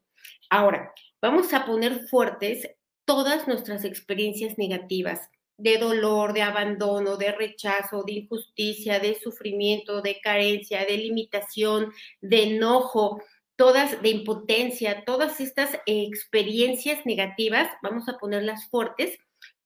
Ahora, 0.48 0.92
vamos 1.20 1.52
a 1.52 1.66
poner 1.66 2.06
fuertes 2.08 2.68
todas 3.04 3.48
nuestras 3.48 3.84
experiencias 3.84 4.58
negativas 4.58 5.28
de 5.58 5.76
dolor, 5.76 6.32
de 6.32 6.42
abandono, 6.42 7.16
de 7.16 7.32
rechazo, 7.32 8.04
de 8.04 8.12
injusticia, 8.12 9.00
de 9.00 9.18
sufrimiento, 9.20 10.00
de 10.00 10.20
carencia, 10.20 10.84
de 10.86 10.96
limitación, 10.96 11.92
de 12.20 12.54
enojo, 12.54 13.20
todas 13.56 14.00
de 14.00 14.08
impotencia, 14.08 15.04
todas 15.04 15.40
estas 15.40 15.78
experiencias 15.84 17.04
negativas, 17.04 17.68
vamos 17.82 18.08
a 18.08 18.16
ponerlas 18.16 18.70
fuertes 18.70 19.18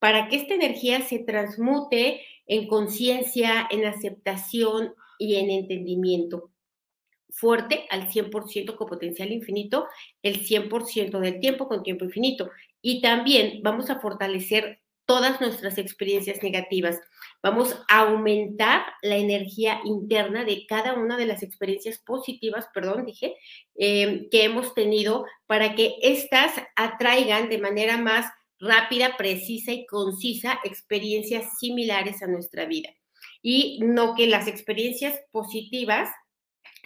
para 0.04 0.28
que 0.28 0.36
esta 0.36 0.52
energía 0.52 1.00
se 1.00 1.20
transmute 1.20 2.20
en 2.46 2.68
conciencia, 2.68 3.66
en 3.70 3.86
aceptación 3.86 4.92
y 5.18 5.36
en 5.36 5.48
entendimiento 5.48 6.50
fuerte 7.30 7.86
al 7.88 8.10
100% 8.10 8.76
con 8.76 8.86
potencial 8.86 9.32
infinito, 9.32 9.86
el 10.22 10.44
100% 10.46 11.20
del 11.20 11.40
tiempo 11.40 11.68
con 11.68 11.82
tiempo 11.82 12.04
infinito. 12.04 12.50
Y 12.82 13.00
también 13.00 13.60
vamos 13.62 13.88
a 13.88 13.98
fortalecer 13.98 14.82
todas 15.06 15.40
nuestras 15.40 15.78
experiencias 15.78 16.42
negativas. 16.42 17.00
Vamos 17.42 17.74
a 17.88 18.00
aumentar 18.00 18.82
la 19.00 19.16
energía 19.16 19.80
interna 19.86 20.44
de 20.44 20.66
cada 20.66 20.92
una 20.92 21.16
de 21.16 21.24
las 21.24 21.42
experiencias 21.42 21.96
positivas, 21.96 22.68
perdón, 22.74 23.06
dije, 23.06 23.36
em, 23.74 24.28
que 24.28 24.44
hemos 24.44 24.74
tenido 24.74 25.24
para 25.46 25.74
que 25.74 25.94
éstas 26.02 26.52
atraigan 26.76 27.48
de 27.48 27.56
manera 27.56 27.96
más 27.96 28.26
rápida, 28.58 29.16
precisa 29.16 29.72
y 29.72 29.86
concisa 29.86 30.60
experiencias 30.64 31.58
similares 31.58 32.22
a 32.22 32.26
nuestra 32.26 32.66
vida. 32.66 32.90
Y 33.42 33.80
no 33.82 34.14
que 34.14 34.26
las 34.26 34.48
experiencias 34.48 35.20
positivas 35.30 36.08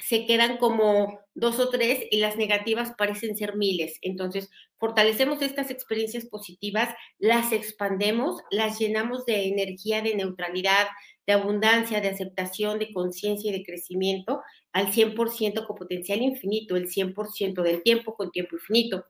se 0.03 0.27
quedan 0.27 0.59
como 0.59 1.21
dos 1.35 1.59
o 1.59 1.71
tres 1.71 2.05
y 2.11 2.19
las 2.19 2.37
negativas 2.37 2.93
parecen 2.97 3.37
ser 3.37 3.57
miles. 3.57 3.99
Entonces, 4.03 4.51
fortalecemos 4.79 5.43
estas 5.43 5.71
experiencias 5.71 6.27
positivas, 6.27 6.95
las 7.19 7.53
expandemos, 7.53 8.41
las 8.51 8.79
llenamos 8.79 9.25
de 9.27 9.49
energía, 9.49 10.03
de 10.03 10.15
neutralidad, 10.15 10.87
de 11.27 11.33
abundancia, 11.33 12.01
de 12.01 12.09
aceptación, 12.09 12.79
de 12.79 12.93
conciencia 12.93 13.51
y 13.51 13.59
de 13.59 13.65
crecimiento 13.65 14.41
al 14.73 14.93
100% 14.93 15.67
con 15.67 15.77
potencial 15.77 16.23
infinito, 16.23 16.77
el 16.77 16.89
100% 16.89 17.63
del 17.63 17.83
tiempo 17.83 18.15
con 18.15 18.31
tiempo 18.31 18.57
infinito. 18.57 19.05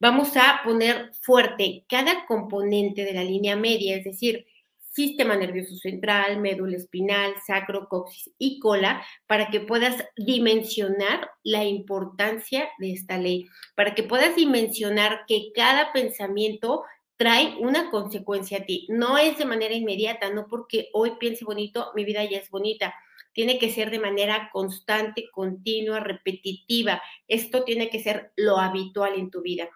Vamos 0.00 0.36
a 0.36 0.60
poner 0.64 1.10
fuerte 1.20 1.84
cada 1.88 2.26
componente 2.26 3.04
de 3.04 3.14
la 3.14 3.24
línea 3.24 3.56
media, 3.56 3.96
es 3.96 4.04
decir, 4.04 4.46
sistema 4.92 5.36
nervioso 5.36 5.76
central, 5.76 6.40
médula 6.40 6.76
espinal, 6.76 7.34
sacro, 7.46 7.88
coxis 7.88 8.32
y 8.38 8.58
cola, 8.58 9.04
para 9.26 9.50
que 9.50 9.60
puedas 9.60 10.04
dimensionar 10.16 11.30
la 11.42 11.64
importancia 11.64 12.68
de 12.78 12.92
esta 12.92 13.16
ley, 13.16 13.48
para 13.76 13.94
que 13.94 14.02
puedas 14.02 14.34
dimensionar 14.36 15.24
que 15.26 15.52
cada 15.54 15.92
pensamiento 15.92 16.82
trae 17.16 17.54
una 17.60 17.90
consecuencia 17.90 18.58
a 18.58 18.64
ti. 18.64 18.86
No 18.88 19.18
es 19.18 19.38
de 19.38 19.44
manera 19.44 19.74
inmediata, 19.74 20.30
no 20.30 20.46
porque 20.48 20.88
hoy 20.92 21.12
piense 21.20 21.44
bonito, 21.44 21.92
mi 21.94 22.04
vida 22.04 22.24
ya 22.24 22.38
es 22.38 22.50
bonita. 22.50 22.94
Tiene 23.32 23.58
que 23.58 23.70
ser 23.70 23.90
de 23.90 23.98
manera 23.98 24.50
constante, 24.52 25.28
continua, 25.30 26.00
repetitiva. 26.00 27.02
Esto 27.28 27.64
tiene 27.64 27.90
que 27.90 28.02
ser 28.02 28.32
lo 28.36 28.58
habitual 28.58 29.14
en 29.14 29.30
tu 29.30 29.42
vida. 29.42 29.68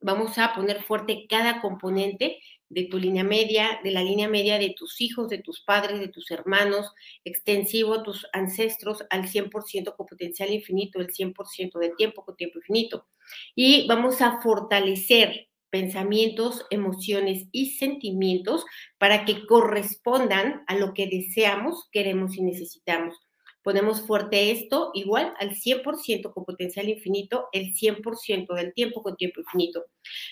Vamos 0.00 0.38
a 0.38 0.54
poner 0.54 0.82
fuerte 0.82 1.26
cada 1.28 1.60
componente 1.60 2.38
de 2.68 2.84
tu 2.84 2.98
línea 2.98 3.24
media, 3.24 3.80
de 3.82 3.90
la 3.90 4.02
línea 4.02 4.28
media 4.28 4.58
de 4.58 4.74
tus 4.76 5.00
hijos, 5.00 5.28
de 5.28 5.38
tus 5.38 5.62
padres, 5.62 6.00
de 6.00 6.08
tus 6.08 6.30
hermanos, 6.30 6.92
extensivo 7.24 7.94
a 7.94 8.02
tus 8.02 8.26
ancestros 8.32 9.04
al 9.10 9.26
100% 9.26 9.96
con 9.96 10.06
potencial 10.06 10.50
infinito, 10.50 11.00
el 11.00 11.08
100% 11.08 11.78
del 11.78 11.96
tiempo 11.96 12.24
con 12.24 12.36
tiempo 12.36 12.58
infinito. 12.58 13.06
Y 13.54 13.86
vamos 13.86 14.20
a 14.20 14.40
fortalecer 14.40 15.47
pensamientos, 15.70 16.66
emociones 16.70 17.46
y 17.52 17.72
sentimientos 17.72 18.64
para 18.98 19.24
que 19.24 19.46
correspondan 19.46 20.62
a 20.66 20.76
lo 20.76 20.94
que 20.94 21.06
deseamos, 21.06 21.88
queremos 21.92 22.36
y 22.36 22.42
necesitamos 22.42 23.14
ponemos 23.68 24.00
fuerte 24.00 24.50
esto 24.50 24.92
igual 24.94 25.34
al 25.38 25.50
100% 25.50 26.32
con 26.32 26.46
potencial 26.46 26.88
infinito, 26.88 27.48
el 27.52 27.74
100% 27.74 28.54
del 28.54 28.72
tiempo 28.72 29.02
con 29.02 29.14
tiempo 29.14 29.40
infinito. 29.40 29.84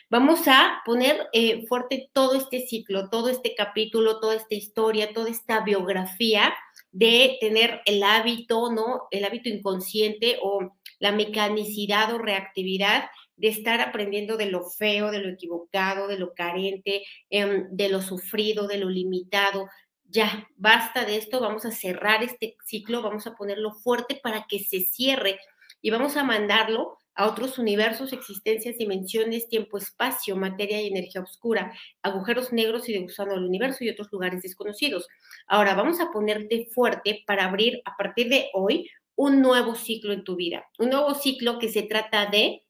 Vamos 0.09 0.49
a 0.49 0.81
poner 0.87 1.27
eh, 1.35 1.67
fuerte 1.67 2.09
todo 2.15 2.35
este 2.35 2.67
ciclo, 2.67 3.11
todo 3.11 3.29
este 3.29 3.55
capítulo, 3.55 4.21
toda 4.21 4.37
esta 4.37 4.55
historia, 4.55 5.13
toda 5.13 5.29
esta 5.29 5.61
biografía 5.61 6.55
de 6.93 7.37
tener 7.39 7.83
el 7.85 8.03
hábito, 8.05 8.73
¿no? 8.73 9.03
El 9.11 9.27
hábito 9.27 9.51
inconsciente 9.51 10.39
o 10.41 10.75
la 10.99 11.13
mecanicidad 11.13 12.15
o 12.15 12.19
reactividad 12.19 13.05
de 13.37 13.49
estar 13.49 13.81
aprendiendo 13.81 14.37
de 14.37 14.47
lo 14.47 14.65
feo, 14.71 15.11
de 15.11 15.21
lo 15.21 15.29
equivocado, 15.29 16.09
de 16.09 16.19
lo 16.19 16.35
carente, 16.35 17.03
em, 17.31 17.69
de 17.71 17.89
lo 17.89 18.03
sufrido, 18.03 18.67
de 18.67 18.79
lo 18.79 18.89
limitado, 18.89 19.69
ya, 20.09 20.49
basta 20.57 21.05
de 21.05 21.17
esto, 21.17 21.41
vamos 21.41 21.65
a 21.65 21.73
cerrar 21.73 22.23
este 22.23 22.57
ciclo, 22.65 23.03
vamos 23.03 23.27
a 23.27 23.35
ponerlo 23.35 23.73
fuerte 23.73 24.19
para 24.23 24.47
que 24.49 24.61
se 24.61 24.81
cierre 24.81 25.39
y 25.83 25.91
vamos 25.91 26.17
a 26.17 26.25
mandarlo 26.25 26.99
a 27.15 27.27
otros 27.27 27.59
universos, 27.59 28.13
existencias, 28.13 28.77
dimensiones, 28.77 29.49
tiempo, 29.49 29.79
espacio, 29.79 30.37
materia 30.37 30.81
y 30.81 30.89
energía 30.89 31.23
oscura, 31.23 31.73
agujeros 32.03 32.53
negros 32.53 32.89
y 32.89 32.93
de 32.93 33.01
gusano 33.01 33.33
del 33.33 33.45
universo 33.45 33.85
y 33.85 33.89
otros 33.89 34.09
lugares 34.13 34.43
desconocidos. 34.43 35.09
Ahora 35.47 35.75
vamos 35.75 35.99
a 35.99 36.11
ponerte 36.13 36.69
fuerte 36.75 37.25
para 37.27 37.47
abrir 37.47 37.81
a 37.87 37.97
partir 37.97 38.29
de 38.29 38.51
hoy 38.53 38.89
un 39.17 39.41
nuevo 39.41 39.75
ciclo 39.75 40.13
en 40.13 40.25
tu 40.25 40.37
vida, 40.37 40.67
un 40.79 40.91
nuevo 40.91 41.15
ciclo 41.15 41.59
que 41.59 41.71
se 41.71 41.83
trata 41.83 42.27
de 42.27 42.66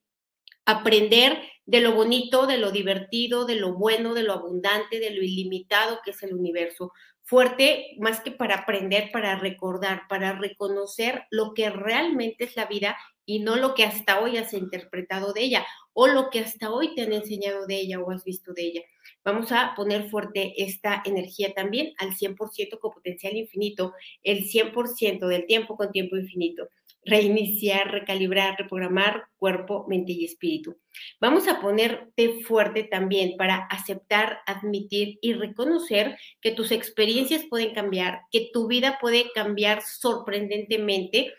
aprender 0.66 1.40
de 1.64 1.80
lo 1.80 1.92
bonito, 1.92 2.46
de 2.46 2.58
lo 2.58 2.70
divertido, 2.70 3.44
de 3.44 3.56
lo 3.56 3.74
bueno, 3.74 4.14
de 4.14 4.22
lo 4.22 4.34
abundante, 4.34 5.00
de 5.00 5.10
lo 5.10 5.22
ilimitado 5.22 6.00
que 6.04 6.10
es 6.10 6.22
el 6.22 6.34
universo 6.34 6.92
fuerte 7.26 7.96
más 7.98 8.20
que 8.20 8.30
para 8.30 8.54
aprender, 8.54 9.10
para 9.12 9.36
recordar, 9.36 10.02
para 10.08 10.32
reconocer 10.38 11.24
lo 11.30 11.54
que 11.54 11.70
realmente 11.70 12.44
es 12.44 12.56
la 12.56 12.66
vida 12.66 12.96
y 13.26 13.40
no 13.40 13.56
lo 13.56 13.74
que 13.74 13.82
hasta 13.82 14.20
hoy 14.20 14.36
has 14.36 14.52
interpretado 14.52 15.32
de 15.32 15.42
ella 15.42 15.66
o 15.92 16.06
lo 16.06 16.30
que 16.30 16.38
hasta 16.38 16.70
hoy 16.70 16.94
te 16.94 17.02
han 17.02 17.12
enseñado 17.12 17.66
de 17.66 17.80
ella 17.80 17.98
o 17.98 18.12
has 18.12 18.22
visto 18.22 18.52
de 18.52 18.62
ella. 18.62 18.82
Vamos 19.24 19.50
a 19.50 19.74
poner 19.74 20.08
fuerte 20.08 20.54
esta 20.56 21.02
energía 21.04 21.52
también 21.52 21.94
al 21.98 22.14
100% 22.14 22.78
con 22.78 22.92
potencial 22.92 23.36
infinito, 23.36 23.92
el 24.22 24.44
100% 24.44 25.26
del 25.26 25.46
tiempo 25.46 25.76
con 25.76 25.90
tiempo 25.90 26.16
infinito, 26.16 26.68
reiniciar, 27.06 27.92
recalibrar, 27.92 28.58
reprogramar 28.58 29.28
cuerpo, 29.38 29.86
mente 29.88 30.12
y 30.12 30.24
espíritu. 30.24 30.76
Vamos 31.20 31.46
a 31.46 31.60
ponerte 31.60 32.40
fuerte 32.42 32.84
también 32.84 33.36
para 33.36 33.66
aceptar, 33.70 34.40
admitir 34.46 35.18
y 35.22 35.34
reconocer 35.34 36.18
que 36.40 36.50
tus 36.50 36.72
experiencias 36.72 37.44
pueden 37.48 37.72
cambiar, 37.74 38.20
que 38.32 38.50
tu 38.52 38.66
vida 38.66 38.98
puede 39.00 39.30
cambiar 39.32 39.82
sorprendentemente 39.82 41.32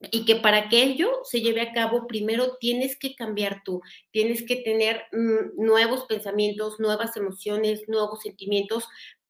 y 0.00 0.24
que 0.24 0.36
para 0.36 0.68
que 0.68 0.82
ello 0.82 1.10
se 1.24 1.40
lleve 1.40 1.60
a 1.60 1.72
cabo, 1.72 2.06
primero 2.06 2.56
tienes 2.58 2.96
que 2.96 3.16
cambiar 3.16 3.62
tú, 3.64 3.82
tienes 4.12 4.44
que 4.44 4.56
tener 4.56 5.02
mm, 5.12 5.64
nuevos 5.64 6.04
pensamientos, 6.04 6.78
nuevas 6.78 7.16
emociones, 7.16 7.82
nuevos 7.88 8.22
sentimientos 8.22 8.84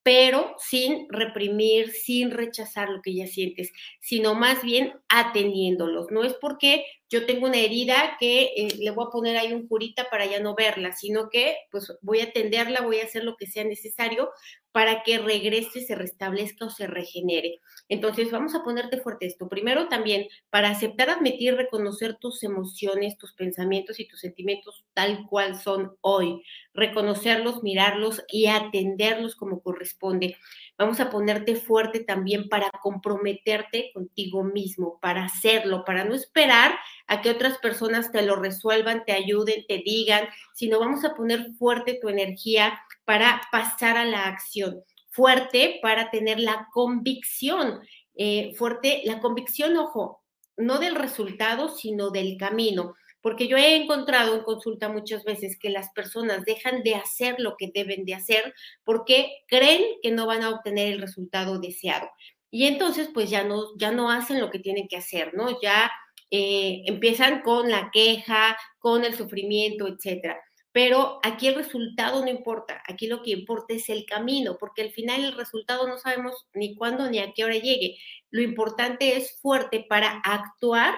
pero 0.09 0.55
sin 0.59 1.07
reprimir, 1.11 1.91
sin 1.91 2.31
rechazar 2.31 2.89
lo 2.89 3.03
que 3.03 3.15
ya 3.15 3.27
sientes, 3.27 3.75
sino 4.01 4.35
más 4.35 4.63
bien 4.63 4.95
atendiéndolos. 5.11 6.07
No 6.11 6.25
es 6.25 6.33
porque 6.33 6.87
yo 7.11 7.27
tengo 7.27 7.47
una 7.47 7.59
herida 7.59 8.17
que 8.21 8.53
eh, 8.57 8.69
le 8.79 8.91
voy 8.91 9.07
a 9.07 9.11
poner 9.11 9.37
ahí 9.37 9.53
un 9.53 9.67
curita 9.67 10.09
para 10.11 10.27
ya 10.27 10.41
no 10.41 10.55
verla, 10.55 10.93
sino 10.93 11.31
que 11.31 11.57
pues 11.71 11.93
voy 12.03 12.21
a 12.21 12.25
atenderla, 12.25 12.83
voy 12.83 13.01
a 13.01 13.05
hacer 13.05 13.25
lo 13.25 13.37
que 13.37 13.47
sea 13.47 13.65
necesario 13.65 14.31
para 14.73 15.03
que 15.03 15.19
regrese, 15.19 15.81
se 15.81 15.95
restablezca 15.95 16.67
o 16.67 16.71
se 16.71 16.87
regenere. 16.87 17.61
Entonces, 17.89 18.31
vamos 18.31 18.55
a 18.55 18.63
ponerte 18.63 19.01
fuerte 19.01 19.27
esto. 19.27 19.49
Primero 19.49 19.89
también, 19.89 20.29
para 20.51 20.71
aceptar, 20.71 21.11
admitir, 21.11 21.55
reconocer 21.57 22.17
tus 22.21 22.43
emociones, 22.43 23.17
tus 23.17 23.33
pensamientos 23.33 23.99
y 23.99 24.07
tus 24.07 24.21
sentimientos 24.21 24.85
tal 24.95 25.27
cual 25.29 25.59
son 25.59 25.97
hoy. 26.01 26.43
Reconocerlos, 26.75 27.63
mirarlos 27.63 28.23
y 28.29 28.47
atenderlos 28.47 29.35
como 29.37 29.63
corresponde. 29.63 30.37
Vamos 30.79 31.01
a 31.01 31.11
ponerte 31.11 31.57
fuerte 31.57 32.01
también 32.01 32.49
para 32.49 32.71
comprometerte 32.71 33.91
contigo 33.93 34.45
mismo, 34.45 35.01
para 35.01 35.25
hacerlo, 35.25 35.85
para 35.85 36.05
no 36.05 36.15
esperar 36.15 36.79
a 37.09 37.21
que 37.21 37.31
otras 37.31 37.59
personas 37.59 38.13
te 38.13 38.23
lo 38.23 38.37
resuelvan, 38.37 39.05
te 39.05 39.13
ayuden, 39.13 39.65
te 39.67 39.79
digan, 39.85 40.29
sino 40.55 40.79
vamos 40.79 41.05
a 41.05 41.17
poner 41.17 41.53
fuerte 41.59 41.99
tu 42.01 42.09
energía 42.09 42.81
para 43.05 43.41
pasar 43.51 43.97
a 43.97 44.05
la 44.05 44.27
acción, 44.29 44.85
fuerte 45.09 45.81
para 45.83 46.13
tener 46.13 46.39
la 46.39 46.69
convicción, 46.73 47.81
eh, 48.15 48.55
fuerte, 48.55 49.03
la 49.05 49.19
convicción, 49.19 49.77
ojo, 49.77 50.23
no 50.57 50.79
del 50.79 50.95
resultado, 50.95 51.71
sino 51.71 52.11
del 52.11 52.37
camino. 52.37 52.95
Porque 53.21 53.49
yo 53.49 53.57
he 53.57 53.77
encontrado 53.77 54.35
en 54.35 54.43
consulta 54.43 54.89
muchas 54.89 55.25
veces 55.25 55.59
que 55.59 55.71
las 55.71 55.91
personas 55.91 56.45
dejan 56.45 56.83
de 56.83 56.95
hacer 56.95 57.37
lo 57.39 57.57
que 57.57 57.71
deben 57.73 58.05
de 58.05 58.15
hacer 58.15 58.55
porque 58.85 59.33
creen 59.49 59.83
que 60.03 60.11
no 60.13 60.27
van 60.27 60.43
a 60.43 60.51
obtener 60.51 60.93
el 60.93 61.01
resultado 61.01 61.59
deseado. 61.59 62.09
Y 62.51 62.67
entonces, 62.67 63.11
pues 63.13 63.29
ya 63.29 63.45
no, 63.45 63.77
ya 63.77 63.91
no 63.91 64.11
hacen 64.11 64.41
lo 64.41 64.51
que 64.51 64.59
tienen 64.59 64.89
que 64.89 64.97
hacer, 64.97 65.35
¿no? 65.35 65.61
Ya 65.61 65.91
eh, 66.31 66.83
empiezan 66.87 67.43
con 67.43 67.71
la 67.71 67.91
queja, 67.93 68.57
con 68.79 69.05
el 69.05 69.15
sufrimiento, 69.15 69.87
etcétera. 69.87 70.39
Pero 70.73 71.19
aquí 71.23 71.49
el 71.49 71.55
resultado 71.55 72.23
no 72.23 72.31
importa, 72.31 72.83
aquí 72.87 73.07
lo 73.07 73.23
que 73.23 73.31
importa 73.31 73.75
es 73.75 73.89
el 73.89 74.05
camino, 74.05 74.59
porque 74.59 74.83
al 74.83 74.91
final 74.91 75.25
el 75.25 75.33
resultado 75.37 75.89
no 75.89 75.99
sabemos 75.99 76.47
ni 76.55 76.75
cuándo 76.77 77.11
ni 77.11 77.19
a 77.19 77.33
qué 77.33 77.45
hora 77.45 77.55
llegue. 77.55 77.99
Lo 78.31 78.43
importante 78.43 79.17
es 79.17 79.41
fuerte 79.41 79.85
para 79.89 80.21
actuar 80.25 80.95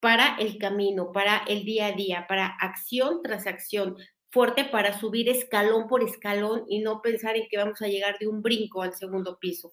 para 0.00 0.36
el 0.38 0.58
camino, 0.58 1.12
para 1.12 1.38
el 1.48 1.64
día 1.64 1.86
a 1.86 1.92
día, 1.92 2.26
para 2.28 2.46
acción 2.46 3.20
tras 3.22 3.46
acción, 3.46 3.96
fuerte 4.30 4.64
para 4.64 4.98
subir 4.98 5.28
escalón 5.28 5.88
por 5.88 6.02
escalón 6.02 6.64
y 6.68 6.80
no 6.80 7.02
pensar 7.02 7.36
en 7.36 7.48
que 7.48 7.58
vamos 7.58 7.82
a 7.82 7.88
llegar 7.88 8.18
de 8.18 8.28
un 8.28 8.42
brinco 8.42 8.82
al 8.82 8.94
segundo 8.94 9.38
piso 9.38 9.72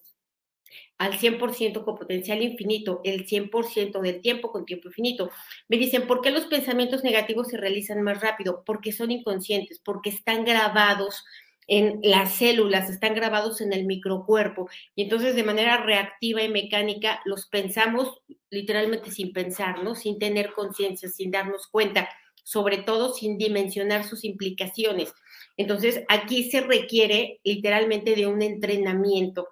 al 0.98 1.12
100% 1.12 1.84
con 1.84 1.96
potencial 1.96 2.42
infinito, 2.42 3.00
el 3.04 3.26
100% 3.26 4.00
del 4.00 4.20
tiempo 4.20 4.50
con 4.50 4.66
tiempo 4.66 4.88
infinito. 4.88 5.30
Me 5.68 5.76
dicen, 5.76 6.06
¿por 6.06 6.20
qué 6.20 6.30
los 6.30 6.46
pensamientos 6.46 7.04
negativos 7.04 7.48
se 7.48 7.56
realizan 7.56 8.02
más 8.02 8.20
rápido? 8.20 8.64
Porque 8.66 8.92
son 8.92 9.10
inconscientes, 9.10 9.78
porque 9.78 10.10
están 10.10 10.44
grabados 10.44 11.24
en 11.68 12.00
las 12.02 12.34
células, 12.34 12.90
están 12.90 13.14
grabados 13.14 13.60
en 13.60 13.72
el 13.72 13.84
microcuerpo 13.84 14.68
y 14.96 15.02
entonces 15.02 15.36
de 15.36 15.44
manera 15.44 15.76
reactiva 15.84 16.42
y 16.42 16.48
mecánica 16.48 17.20
los 17.26 17.46
pensamos 17.46 18.22
literalmente 18.50 19.10
sin 19.10 19.32
pensar, 19.32 19.84
¿no? 19.84 19.94
Sin 19.94 20.18
tener 20.18 20.52
conciencia, 20.54 21.08
sin 21.10 21.30
darnos 21.30 21.68
cuenta, 21.68 22.08
sobre 22.42 22.78
todo 22.78 23.12
sin 23.12 23.36
dimensionar 23.36 24.04
sus 24.04 24.24
implicaciones. 24.24 25.12
Entonces, 25.58 26.02
aquí 26.08 26.50
se 26.50 26.62
requiere 26.62 27.40
literalmente 27.44 28.14
de 28.14 28.26
un 28.26 28.40
entrenamiento 28.40 29.48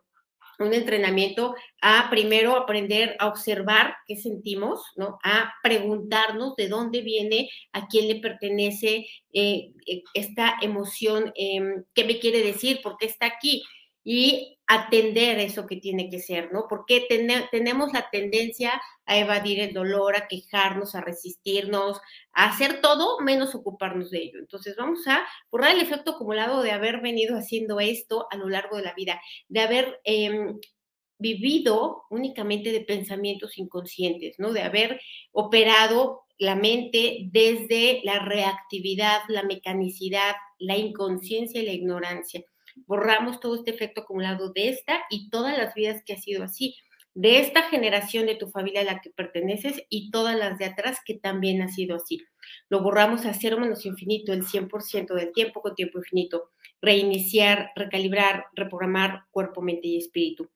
un 0.59 0.75
entrenamiento 0.75 1.55
a 1.81 2.09
primero 2.11 2.57
aprender 2.57 3.17
a 3.19 3.29
observar 3.29 3.97
qué 4.07 4.17
sentimos, 4.17 4.81
¿no? 4.97 5.19
A 5.23 5.53
preguntarnos 5.63 6.57
de 6.57 6.69
dónde 6.69 7.03
viene, 7.03 7.49
a 7.73 7.87
quién 7.89 8.09
le 8.09 8.21
pertenece 8.21 9.07
eh, 9.33 9.73
eh, 9.87 10.03
esta 10.15 10.57
emoción, 10.63 11.33
em, 11.37 11.85
qué 11.95 12.05
me 12.05 12.19
quiere 12.19 12.43
decir, 12.43 12.81
por 12.83 12.97
qué 12.97 13.07
está 13.07 13.27
aquí 13.27 13.63
y 14.05 14.56
atender 14.67 15.39
eso 15.39 15.67
que 15.67 15.77
tiene 15.77 16.11
que 16.11 16.19
ser, 16.19 16.53
¿no? 16.53 16.67
Porque 16.69 17.07
tenemos 17.51 17.93
la 17.93 18.11
tendencia 18.11 18.81
a 19.05 19.17
evadir 19.17 19.61
el 19.61 19.73
dolor, 19.73 20.17
a 20.17 20.27
quejarnos, 20.27 20.95
a 20.95 21.01
resistirnos, 21.01 22.01
a 22.33 22.51
hacer 22.51 22.81
todo 22.81 23.21
menos 23.21 23.55
ocuparnos 23.55 24.11
de 24.11 24.19
ello. 24.19 24.39
Entonces 24.41 24.75
vamos 24.77 25.07
a 25.07 25.25
borrar 25.51 25.73
el 25.73 25.81
efecto 25.81 26.13
acumulado 26.13 26.63
de 26.63 26.73
haber 26.73 27.01
venido 27.01 27.37
haciendo 27.37 27.79
esto 27.79 28.27
a 28.31 28.37
lo 28.37 28.49
largo 28.49 28.77
de 28.77 28.83
la 28.83 28.95
vida, 28.95 29.21
de 29.49 29.61
haber 29.61 30.01
em, 30.05 30.59
vivido 31.19 32.03
únicamente 32.11 32.73
de 32.73 32.81
pensamientos 32.81 33.59
inconscientes, 33.59 34.37
¿no? 34.39 34.53
De 34.53 34.63
haber 34.63 35.01
operado 35.33 36.23
la 36.39 36.57
mente 36.57 37.29
desde 37.31 38.01
la 38.05 38.19
reactividad, 38.19 39.21
la 39.29 39.43
mecanicidad, 39.45 40.35
la 40.59 40.77
inconsciencia 40.77 41.63
y 41.63 41.67
la 41.67 41.73
ignorancia. 41.73 42.45
Borramos 42.87 43.41
todo 43.41 43.57
este 43.57 43.71
efecto 43.71 44.03
acumulado 44.03 44.53
de 44.53 44.69
esta 44.69 45.01
y 45.11 45.31
todas 45.31 45.57
las 45.57 45.75
vidas 45.75 46.03
que 46.05 46.13
ha 46.13 46.19
sido 46.19 46.45
así 46.45 46.77
de 47.17 47.41
esta 47.41 47.63
generación 47.63 48.27
de 48.27 48.35
tu 48.35 48.51
familia 48.51 48.83
a 48.83 48.85
la 48.85 49.01
que 49.01 49.09
perteneces 49.09 49.83
y 49.89 50.11
todas 50.11 50.37
las 50.37 50.59
de 50.59 50.67
atrás 50.67 50.99
que 51.03 51.15
también 51.15 51.63
ha 51.63 51.69
sido 51.69 51.97
así. 51.97 52.23
Lo 52.69 52.83
borramos 52.83 53.25
a 53.25 53.33
cero 53.33 53.59
menos 53.59 53.87
infinito, 53.87 54.35
el 54.35 54.45
100% 54.45 55.15
del 55.15 55.33
tiempo 55.33 55.63
con 55.63 55.75
tiempo 55.75 55.99
infinito. 55.99 56.51
Reiniciar, 56.83 57.71
recalibrar, 57.75 58.45
reprogramar 58.53 59.23
cuerpo, 59.31 59.63
mente 59.63 59.89
y 59.89 59.97
espíritu. 59.97 60.51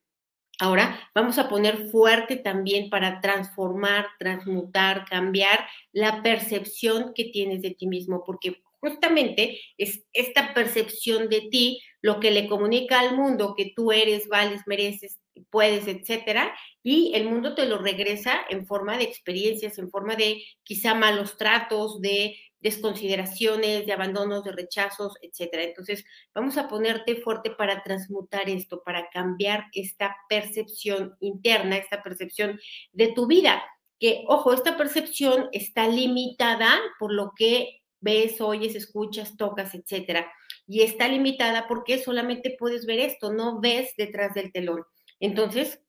Ahora 0.59 0.99
vamos 1.15 1.39
a 1.39 1.49
poner 1.49 1.89
fuerte 1.89 2.35
también 2.35 2.91
para 2.91 3.21
transformar, 3.21 4.05
transmutar, 4.19 5.05
cambiar 5.05 5.65
la 5.91 6.21
percepción 6.21 7.13
que 7.15 7.25
tienes 7.25 7.63
de 7.63 7.71
ti 7.71 7.87
mismo, 7.87 8.23
porque 8.23 8.61
justamente 8.79 9.59
es 9.79 10.03
esta 10.13 10.53
percepción 10.53 11.27
de 11.27 11.41
ti 11.49 11.81
lo 12.01 12.19
que 12.19 12.31
le 12.31 12.47
comunica 12.47 12.99
al 12.99 13.15
mundo 13.15 13.53
que 13.55 13.73
tú 13.75 13.91
eres, 13.91 14.27
vales, 14.27 14.61
mereces, 14.65 15.19
puedes, 15.49 15.87
etcétera, 15.87 16.53
y 16.83 17.13
el 17.15 17.25
mundo 17.25 17.55
te 17.55 17.65
lo 17.65 17.77
regresa 17.77 18.41
en 18.49 18.65
forma 18.65 18.97
de 18.97 19.03
experiencias, 19.03 19.77
en 19.77 19.89
forma 19.89 20.15
de 20.15 20.43
quizá 20.63 20.93
malos 20.93 21.37
tratos, 21.37 22.01
de 22.01 22.35
desconsideraciones, 22.59 23.85
de 23.85 23.93
abandonos, 23.93 24.43
de 24.43 24.51
rechazos, 24.51 25.13
etcétera. 25.21 25.63
Entonces, 25.63 26.05
vamos 26.33 26.57
a 26.57 26.67
ponerte 26.67 27.15
fuerte 27.15 27.51
para 27.51 27.83
transmutar 27.83 28.49
esto, 28.49 28.83
para 28.83 29.09
cambiar 29.09 29.65
esta 29.73 30.15
percepción 30.29 31.15
interna, 31.19 31.77
esta 31.77 32.03
percepción 32.03 32.59
de 32.91 33.07
tu 33.13 33.27
vida. 33.27 33.63
Que, 33.99 34.23
ojo, 34.27 34.53
esta 34.53 34.77
percepción 34.77 35.49
está 35.51 35.87
limitada 35.87 36.79
por 36.99 37.11
lo 37.13 37.33
que 37.35 37.81
ves, 37.99 38.41
oyes, 38.41 38.75
escuchas, 38.75 39.37
tocas, 39.37 39.73
etcétera. 39.75 40.31
Y 40.67 40.81
está 40.81 41.07
limitada 41.07 41.67
porque 41.67 41.97
solamente 41.97 42.55
puedes 42.57 42.85
ver 42.85 42.99
esto, 42.99 43.33
no 43.33 43.59
ves 43.59 43.93
detrás 43.97 44.33
del 44.33 44.51
telón. 44.51 44.83
Entonces, 45.19 45.79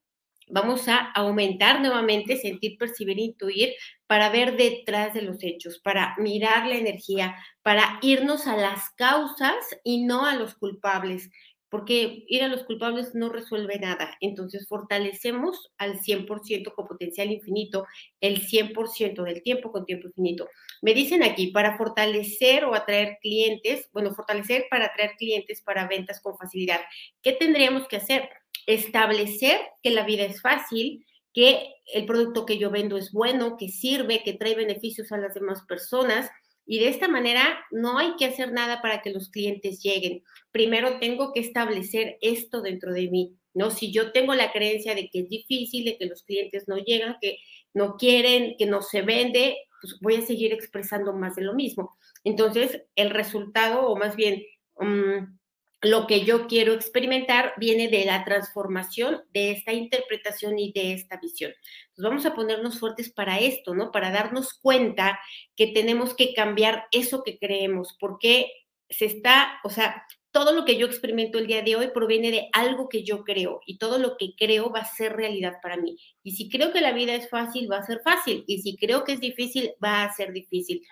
vamos 0.49 0.89
a 0.89 1.11
aumentar 1.13 1.81
nuevamente, 1.81 2.37
sentir, 2.37 2.77
percibir, 2.79 3.19
intuir 3.19 3.75
para 4.07 4.29
ver 4.31 4.57
detrás 4.57 5.15
de 5.15 5.23
los 5.23 5.43
hechos, 5.43 5.79
para 5.79 6.15
mirar 6.19 6.67
la 6.67 6.77
energía, 6.77 7.35
para 7.63 7.99
irnos 8.03 8.47
a 8.47 8.57
las 8.57 8.91
causas 8.97 9.57
y 9.85 10.05
no 10.05 10.27
a 10.27 10.35
los 10.37 10.55
culpables, 10.55 11.31
porque 11.71 12.25
ir 12.29 12.43
a 12.43 12.49
los 12.49 12.65
culpables 12.65 13.15
no 13.15 13.31
resuelve 13.31 13.79
nada. 13.79 14.15
Entonces, 14.21 14.67
fortalecemos 14.69 15.73
al 15.79 15.99
100% 16.01 16.75
con 16.75 16.87
potencial 16.87 17.31
infinito, 17.31 17.87
el 18.21 18.43
100% 18.43 19.23
del 19.23 19.43
tiempo 19.43 19.73
con 19.73 19.87
tiempo 19.87 20.09
infinito. 20.09 20.49
Me 20.83 20.92
dicen 20.92 21.23
aquí, 21.23 21.47
para 21.47 21.79
fortalecer 21.79 22.66
o 22.66 22.75
atraer 22.75 23.16
clientes, 23.23 23.88
bueno, 23.92 24.14
fortalecer 24.14 24.66
para 24.71 24.87
atraer 24.87 25.12
clientes 25.16 25.62
para 25.62 25.88
ventas 25.88 26.21
con 26.21 26.37
facilidad, 26.37 26.81
¿qué 27.23 27.33
tendríamos 27.33 27.88
que 27.88 27.97
hacer? 27.97 28.29
establecer 28.66 29.59
que 29.83 29.90
la 29.90 30.05
vida 30.05 30.25
es 30.25 30.40
fácil, 30.40 31.05
que 31.33 31.75
el 31.95 32.07
producto 32.07 32.47
que 32.47 32.59
yo 32.59 32.71
vendo 32.71 32.97
es 32.97 33.12
bueno, 33.12 33.57
que 33.57 33.68
sirve, 33.68 34.23
que 34.23 34.35
trae 34.35 34.55
beneficios 34.55 35.12
a 35.12 35.18
las 35.18 35.35
demás 35.35 35.62
personas. 35.66 36.31
Y 36.66 36.79
de 36.79 36.88
esta 36.88 37.09
manera 37.09 37.59
no 37.71 37.99
hay 37.99 38.14
que 38.16 38.27
hacer 38.27 38.53
nada 38.53 38.83
para 38.83 39.03
que 39.03 39.11
los 39.11 39.31
clientes 39.31 39.83
lleguen. 39.83 40.23
Primero 40.53 40.99
tengo 41.01 41.33
que 41.33 41.40
establecer 41.40 42.18
esto 42.21 42.61
dentro 42.61 42.92
de 42.92 43.09
mí. 43.09 43.37
¿no? 43.55 43.71
Si 43.71 43.92
yo 43.92 44.12
tengo 44.12 44.35
la 44.35 44.53
creencia 44.53 44.95
de 44.95 45.09
que 45.09 45.21
es 45.21 45.29
difícil, 45.29 45.85
de 45.85 45.99
que 45.99 46.07
los 46.07 46.23
clientes 46.23 46.68
no 46.68 46.77
llegan, 46.77 47.16
que 47.21 47.38
no 47.75 47.97
quieren, 47.97 48.57
que 48.59 48.66
no 48.66 48.83
se 48.83 49.03
vende, 49.03 49.57
pues 49.83 49.99
voy 50.01 50.14
a 50.14 50.23
seguir 50.23 50.53
expresando 50.53 51.12
más 51.12 51.35
de 51.35 51.42
lo 51.42 51.55
mismo. 51.55 51.99
Entonces, 52.25 52.83
el 52.95 53.11
resultado, 53.11 53.88
o 53.88 53.97
más 53.97 54.14
bien, 54.16 54.42
mm, 54.79 55.37
lo 55.83 56.07
que 56.07 56.25
yo 56.25 56.47
quiero 56.47 56.73
experimentar 56.73 57.55
viene 57.59 57.88
de 57.88 58.05
la 58.05 58.25
transformación 58.25 59.23
de 59.33 59.51
esta 59.51 59.73
interpretación 59.73 60.57
y 60.59 60.73
de 60.73 60.92
esta 60.92 61.16
visión. 61.16 61.53
Vamos 61.97 62.25
a 62.25 62.35
ponernos 62.37 62.79
fuertes 62.79 63.12
para 63.12 63.40
esto, 63.40 63.75
¿no? 63.75 63.90
Para 63.90 64.12
darnos 64.12 64.55
cuenta 64.55 65.18
que 65.57 65.66
tenemos 65.66 66.14
que 66.14 66.35
cambiar 66.35 66.87
eso 66.92 67.25
que 67.25 67.37
creemos, 67.38 67.97
porque 67.99 68.53
se 68.88 69.07
está, 69.07 69.59
o 69.64 69.71
sea, 69.71 70.07
todo 70.33 70.53
lo 70.53 70.64
que 70.64 70.79
yo 70.79 70.87
experimento 70.87 71.38
el 71.38 71.47
día 71.47 71.62
de 71.62 71.77
hoy 71.77 71.88
proviene 71.92 72.31
de 72.31 72.49
algo 72.53 72.88
que 72.88 73.05
yo 73.05 73.23
creo 73.23 73.61
y 73.66 73.77
todo 73.79 73.99
lo 73.99 74.16
que 74.16 74.35
creo 74.37 74.71
va 74.71 74.81
a 74.81 74.95
ser 74.95 75.14
realidad 75.14 75.59
para 75.62 75.77
mí. 75.77 75.99
Y 76.23 76.33
si 76.33 76.49
creo 76.49 76.73
que 76.73 76.81
la 76.81 76.92
vida 76.92 77.14
es 77.14 77.29
fácil, 77.29 77.71
va 77.71 77.77
a 77.77 77.87
ser 77.87 78.01
fácil. 78.03 78.42
Y 78.47 78.62
si 78.62 78.77
creo 78.77 79.05
que 79.05 79.12
es 79.12 79.21
difícil, 79.21 79.73
va 79.83 80.03
a 80.03 80.12
ser 80.12 80.33
difícil. 80.33 80.83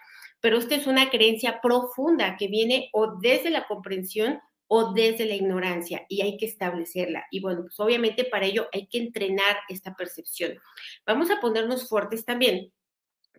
Pero 0.41 0.59
esta 0.59 0.75
es 0.75 0.87
una 0.87 1.11
creencia 1.11 1.61
profunda 1.63 2.37
que 2.39 2.49
viene 2.49 2.91
o 2.93 3.19
desde 3.21 3.51
la 3.51 3.67
comprensión 3.67 4.41
o 4.73 4.93
desde 4.93 5.25
la 5.25 5.35
ignorancia 5.35 6.07
y 6.09 6.21
hay 6.21 6.37
que 6.37 6.47
establecerla. 6.47 7.27
Y 7.31 7.41
bueno, 7.41 7.63
pues 7.63 7.81
obviamente 7.81 8.25
para 8.25 8.47
ello 8.47 8.69
hay 8.73 8.87
que 8.87 8.99
entrenar 8.99 9.57
esta 9.69 9.97
percepción. 9.97 10.59
Vamos 11.05 11.31
a 11.31 11.41
ponernos 11.41 11.89
fuertes 11.89 12.25
también 12.25 12.73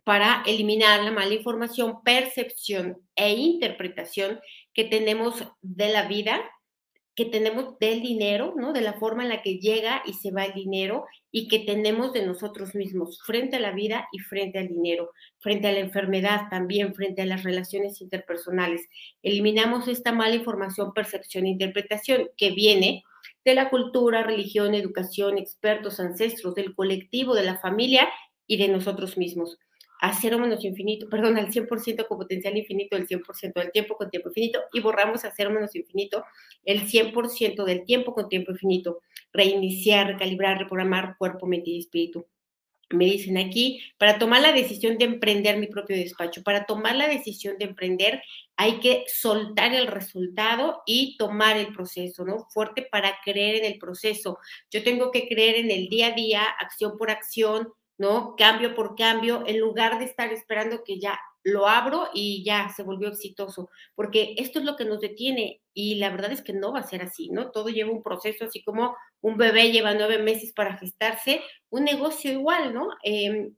para 0.03 0.43
eliminar 0.45 1.03
la 1.03 1.11
mala 1.11 1.33
información, 1.33 2.01
percepción 2.03 2.97
e 3.15 3.33
interpretación 3.33 4.39
que 4.73 4.85
tenemos 4.85 5.43
de 5.61 5.89
la 5.89 6.07
vida 6.07 6.41
que 7.15 7.25
tenemos 7.25 7.77
del 7.79 8.01
dinero, 8.01 8.53
¿no? 8.55 8.71
De 8.71 8.81
la 8.81 8.93
forma 8.93 9.23
en 9.23 9.29
la 9.29 9.41
que 9.41 9.59
llega 9.59 10.01
y 10.05 10.13
se 10.13 10.31
va 10.31 10.45
el 10.45 10.53
dinero 10.53 11.05
y 11.31 11.47
que 11.49 11.59
tenemos 11.59 12.13
de 12.13 12.25
nosotros 12.25 12.73
mismos 12.73 13.21
frente 13.25 13.57
a 13.57 13.59
la 13.59 13.71
vida 13.71 14.07
y 14.13 14.19
frente 14.19 14.59
al 14.59 14.69
dinero, 14.69 15.11
frente 15.39 15.67
a 15.67 15.73
la 15.73 15.79
enfermedad 15.79 16.47
también, 16.49 16.95
frente 16.95 17.21
a 17.21 17.25
las 17.25 17.43
relaciones 17.43 18.01
interpersonales. 18.01 18.87
Eliminamos 19.23 19.87
esta 19.87 20.13
mala 20.13 20.35
información, 20.35 20.93
percepción 20.93 21.45
e 21.45 21.49
interpretación 21.49 22.29
que 22.37 22.51
viene 22.51 23.03
de 23.43 23.55
la 23.55 23.69
cultura, 23.69 24.23
religión, 24.23 24.73
educación, 24.73 25.37
expertos, 25.37 25.99
ancestros, 25.99 26.55
del 26.55 26.73
colectivo, 26.73 27.35
de 27.35 27.43
la 27.43 27.59
familia 27.59 28.07
y 28.47 28.57
de 28.57 28.69
nosotros 28.69 29.17
mismos 29.17 29.57
a 30.01 30.19
cero 30.19 30.39
menos 30.39 30.65
infinito, 30.65 31.07
perdón, 31.07 31.37
al 31.37 31.51
100% 31.51 32.07
con 32.07 32.17
potencial 32.17 32.57
infinito, 32.57 32.97
el 32.97 33.07
100% 33.07 33.53
del 33.53 33.71
tiempo 33.71 33.95
con 33.95 34.09
tiempo 34.09 34.29
infinito, 34.29 34.59
y 34.73 34.81
borramos 34.81 35.23
a 35.23 35.31
cero 35.31 35.51
menos 35.51 35.75
infinito 35.75 36.25
el 36.65 36.87
100% 36.87 37.63
del 37.63 37.85
tiempo 37.85 38.13
con 38.13 38.27
tiempo 38.27 38.51
infinito. 38.51 39.01
Reiniciar, 39.31 40.07
recalibrar, 40.07 40.57
reprogramar 40.57 41.15
cuerpo, 41.17 41.45
mente 41.45 41.69
y 41.69 41.79
espíritu. 41.79 42.25
Me 42.89 43.05
dicen 43.05 43.37
aquí, 43.37 43.81
para 43.97 44.17
tomar 44.17 44.41
la 44.41 44.51
decisión 44.51 44.97
de 44.97 45.05
emprender 45.05 45.57
mi 45.57 45.67
propio 45.67 45.95
despacho, 45.95 46.43
para 46.43 46.65
tomar 46.65 46.95
la 46.95 47.07
decisión 47.07 47.57
de 47.57 47.65
emprender 47.65 48.21
hay 48.57 48.79
que 48.79 49.05
soltar 49.07 49.73
el 49.73 49.87
resultado 49.87 50.81
y 50.85 51.15
tomar 51.17 51.57
el 51.57 51.73
proceso, 51.73 52.25
¿no? 52.25 52.47
Fuerte 52.49 52.87
para 52.91 53.17
creer 53.23 53.63
en 53.63 53.71
el 53.71 53.79
proceso. 53.79 54.39
Yo 54.69 54.83
tengo 54.83 55.11
que 55.11 55.27
creer 55.27 55.55
en 55.55 55.71
el 55.71 55.87
día 55.87 56.07
a 56.07 56.11
día, 56.11 56.43
acción 56.59 56.97
por 56.97 57.11
acción, 57.11 57.69
¿no? 58.01 58.35
Cambio 58.35 58.73
por 58.73 58.95
cambio, 58.95 59.43
en 59.45 59.59
lugar 59.59 59.99
de 59.99 60.05
estar 60.05 60.33
esperando 60.33 60.83
que 60.83 60.99
ya 60.99 61.19
lo 61.43 61.67
abro 61.67 62.09
y 62.15 62.43
ya 62.43 62.67
se 62.75 62.81
volvió 62.81 63.09
exitoso, 63.09 63.69
porque 63.93 64.33
esto 64.39 64.57
es 64.57 64.65
lo 64.65 64.75
que 64.75 64.85
nos 64.85 65.01
detiene 65.01 65.61
y 65.71 65.95
la 65.95 66.09
verdad 66.09 66.31
es 66.31 66.41
que 66.41 66.51
no 66.51 66.73
va 66.73 66.79
a 66.79 66.87
ser 66.87 67.03
así, 67.03 67.29
¿no? 67.29 67.51
Todo 67.51 67.69
lleva 67.69 67.91
un 67.91 68.01
proceso, 68.01 68.45
así 68.45 68.63
como 68.63 68.95
un 69.21 69.37
bebé 69.37 69.71
lleva 69.71 69.93
nueve 69.93 70.17
meses 70.17 70.51
para 70.51 70.77
gestarse, 70.77 71.41
un 71.69 71.83
negocio 71.83 72.31
igual, 72.31 72.73
¿no? 72.73 72.89
Em, 73.03 73.53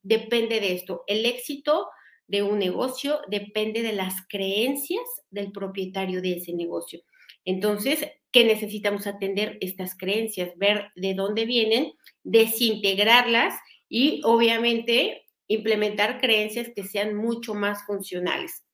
depende 0.00 0.60
de 0.60 0.74
esto. 0.74 1.02
El 1.08 1.26
éxito 1.26 1.88
de 2.28 2.44
un 2.44 2.60
negocio 2.60 3.20
depende 3.26 3.82
de 3.82 3.94
las 3.94 4.14
creencias 4.28 5.02
del 5.28 5.50
propietario 5.50 6.22
de 6.22 6.34
ese 6.34 6.52
negocio. 6.52 7.02
Entonces, 7.44 8.06
¿qué 8.30 8.44
necesitamos 8.44 9.08
atender 9.08 9.58
estas 9.60 9.96
creencias? 9.96 10.52
Ver 10.56 10.92
de 10.94 11.14
dónde 11.14 11.46
vienen, 11.46 11.92
desintegrarlas 12.22 13.54
y 13.92 14.22
obviamente 14.24 15.26
implementar 15.48 16.18
creencias 16.18 16.70
que 16.74 16.82
sean 16.82 17.14
mucho 17.14 17.52
más 17.52 17.84
funcionales. 17.84 18.64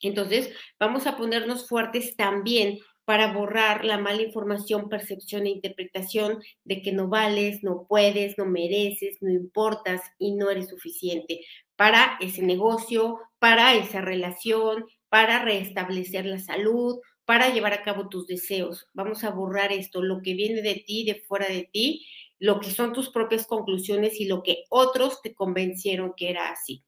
Entonces, 0.00 0.50
vamos 0.80 1.06
a 1.06 1.18
ponernos 1.18 1.68
fuertes 1.68 2.16
también 2.16 2.78
para 3.04 3.34
borrar 3.34 3.84
la 3.84 3.98
mala 3.98 4.22
información, 4.22 4.88
percepción 4.88 5.44
e 5.44 5.50
interpretación 5.50 6.42
de 6.64 6.80
que 6.80 6.92
no 6.92 7.08
vales, 7.08 7.62
no 7.62 7.84
puedes, 7.86 8.38
no 8.38 8.46
mereces, 8.46 9.18
no 9.20 9.30
importas 9.30 10.00
y 10.18 10.32
no 10.32 10.50
eres 10.50 10.70
suficiente 10.70 11.44
para 11.76 12.16
ese 12.22 12.40
negocio, 12.40 13.18
para 13.38 13.74
esa 13.74 14.00
relación, 14.00 14.86
para 15.10 15.44
restablecer 15.44 16.24
la 16.24 16.38
salud, 16.38 17.00
para 17.26 17.52
llevar 17.52 17.74
a 17.74 17.82
cabo 17.82 18.08
tus 18.08 18.26
deseos. 18.26 18.86
Vamos 18.94 19.24
a 19.24 19.30
borrar 19.30 19.72
esto, 19.72 20.02
lo 20.02 20.22
que 20.22 20.32
viene 20.32 20.62
de 20.62 20.82
ti, 20.86 21.04
de 21.04 21.22
fuera 21.26 21.48
de 21.48 21.68
ti, 21.70 22.06
lo 22.38 22.60
que 22.60 22.70
son 22.70 22.92
tus 22.92 23.10
propias 23.10 23.46
conclusiones 23.46 24.20
y 24.20 24.26
lo 24.26 24.42
que 24.42 24.64
otros 24.70 25.22
te 25.22 25.34
convencieron 25.34 26.14
que 26.16 26.30
era 26.30 26.50
así. 26.50 26.84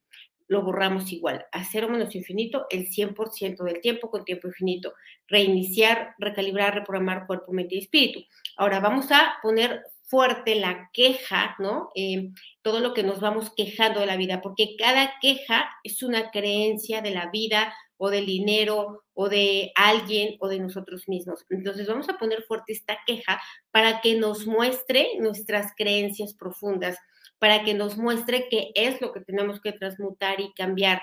Lo 0.48 0.62
borramos 0.62 1.12
igual, 1.12 1.44
a 1.50 1.64
cero 1.64 1.88
menos 1.88 2.14
infinito, 2.14 2.66
el 2.70 2.88
100% 2.88 3.64
del 3.64 3.80
tiempo 3.80 4.10
con 4.10 4.24
tiempo 4.24 4.46
infinito. 4.46 4.94
Reiniciar, 5.26 6.14
recalibrar, 6.18 6.74
reprogramar 6.74 7.26
cuerpo, 7.26 7.52
mente 7.52 7.74
y 7.74 7.78
espíritu. 7.78 8.24
Ahora 8.56 8.78
vamos 8.78 9.10
a 9.10 9.34
poner 9.42 9.82
fuerte 10.04 10.54
la 10.54 10.88
queja, 10.92 11.56
¿no? 11.58 11.90
Eh, 11.96 12.30
todo 12.62 12.78
lo 12.80 12.94
que 12.94 13.02
nos 13.02 13.20
vamos 13.20 13.52
quejando 13.56 14.00
de 14.00 14.06
la 14.06 14.16
vida, 14.16 14.40
porque 14.40 14.76
cada 14.78 15.14
queja 15.20 15.68
es 15.82 16.02
una 16.02 16.30
creencia 16.30 17.02
de 17.02 17.10
la 17.10 17.28
vida 17.30 17.74
o 17.96 18.10
del 18.10 18.26
dinero 18.26 19.04
o 19.14 19.28
de 19.28 19.72
alguien 19.74 20.36
o 20.40 20.48
de 20.48 20.60
nosotros 20.60 21.08
mismos. 21.08 21.44
Entonces 21.50 21.86
vamos 21.86 22.08
a 22.08 22.18
poner 22.18 22.42
fuerte 22.42 22.72
esta 22.72 22.98
queja 23.06 23.40
para 23.70 24.00
que 24.00 24.16
nos 24.16 24.46
muestre 24.46 25.10
nuestras 25.18 25.72
creencias 25.76 26.34
profundas, 26.34 26.98
para 27.38 27.64
que 27.64 27.74
nos 27.74 27.96
muestre 27.96 28.48
qué 28.50 28.72
es 28.74 29.00
lo 29.00 29.12
que 29.12 29.20
tenemos 29.20 29.60
que 29.60 29.72
transmutar 29.72 30.40
y 30.40 30.52
cambiar. 30.52 31.00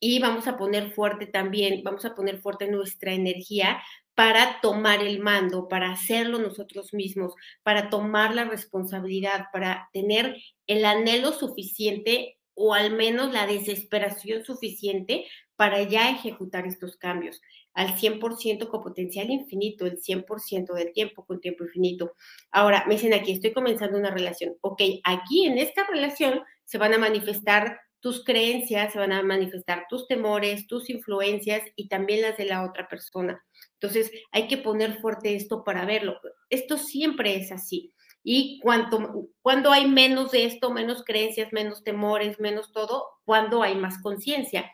Y 0.00 0.18
vamos 0.18 0.48
a 0.48 0.56
poner 0.56 0.92
fuerte 0.92 1.26
también, 1.26 1.82
vamos 1.84 2.04
a 2.04 2.14
poner 2.14 2.40
fuerte 2.40 2.66
nuestra 2.66 3.12
energía 3.12 3.80
para 4.14 4.60
tomar 4.60 5.02
el 5.02 5.20
mando, 5.20 5.68
para 5.68 5.92
hacerlo 5.92 6.38
nosotros 6.38 6.92
mismos, 6.92 7.34
para 7.62 7.88
tomar 7.88 8.34
la 8.34 8.44
responsabilidad, 8.44 9.46
para 9.52 9.88
tener 9.92 10.36
el 10.66 10.84
anhelo 10.84 11.32
suficiente 11.32 12.36
o 12.54 12.74
al 12.74 12.92
menos 12.92 13.32
la 13.32 13.46
desesperación 13.46 14.44
suficiente 14.44 15.26
para 15.56 15.82
ya 15.82 16.10
ejecutar 16.10 16.66
estos 16.66 16.96
cambios 16.96 17.40
al 17.74 17.96
100% 17.96 18.68
con 18.68 18.82
potencial 18.82 19.30
infinito, 19.30 19.86
el 19.86 19.98
100% 19.98 20.74
del 20.74 20.92
tiempo 20.92 21.24
con 21.24 21.40
tiempo 21.40 21.64
infinito. 21.64 22.12
Ahora, 22.50 22.84
me 22.86 22.94
dicen 22.94 23.14
aquí, 23.14 23.32
estoy 23.32 23.52
comenzando 23.52 23.98
una 23.98 24.10
relación. 24.10 24.56
Ok, 24.60 24.82
aquí 25.04 25.46
en 25.46 25.58
esta 25.58 25.86
relación 25.86 26.42
se 26.64 26.78
van 26.78 26.94
a 26.94 26.98
manifestar 26.98 27.78
tus 28.00 28.24
creencias, 28.24 28.92
se 28.92 28.98
van 28.98 29.12
a 29.12 29.22
manifestar 29.22 29.86
tus 29.88 30.08
temores, 30.08 30.66
tus 30.66 30.90
influencias 30.90 31.62
y 31.76 31.88
también 31.88 32.22
las 32.22 32.36
de 32.36 32.46
la 32.46 32.64
otra 32.64 32.88
persona. 32.88 33.42
Entonces, 33.74 34.10
hay 34.32 34.48
que 34.48 34.58
poner 34.58 35.00
fuerte 35.00 35.36
esto 35.36 35.62
para 35.64 35.86
verlo. 35.86 36.18
Esto 36.50 36.78
siempre 36.78 37.36
es 37.36 37.52
así. 37.52 37.94
Y 38.24 38.58
cuanto, 38.60 39.28
cuando 39.40 39.70
hay 39.70 39.88
menos 39.88 40.32
de 40.32 40.44
esto, 40.44 40.70
menos 40.70 41.04
creencias, 41.04 41.52
menos 41.52 41.84
temores, 41.84 42.38
menos 42.40 42.72
todo, 42.72 43.06
cuando 43.24 43.62
hay 43.62 43.76
más 43.76 44.00
conciencia. 44.02 44.70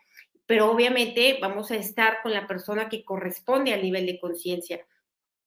Pero 0.48 0.72
obviamente 0.72 1.38
vamos 1.40 1.70
a 1.70 1.76
estar 1.76 2.22
con 2.24 2.32
la 2.32 2.48
persona 2.48 2.88
que 2.88 3.04
corresponde 3.04 3.72
al 3.72 3.82
nivel 3.84 4.06
de 4.06 4.18
conciencia. 4.18 4.84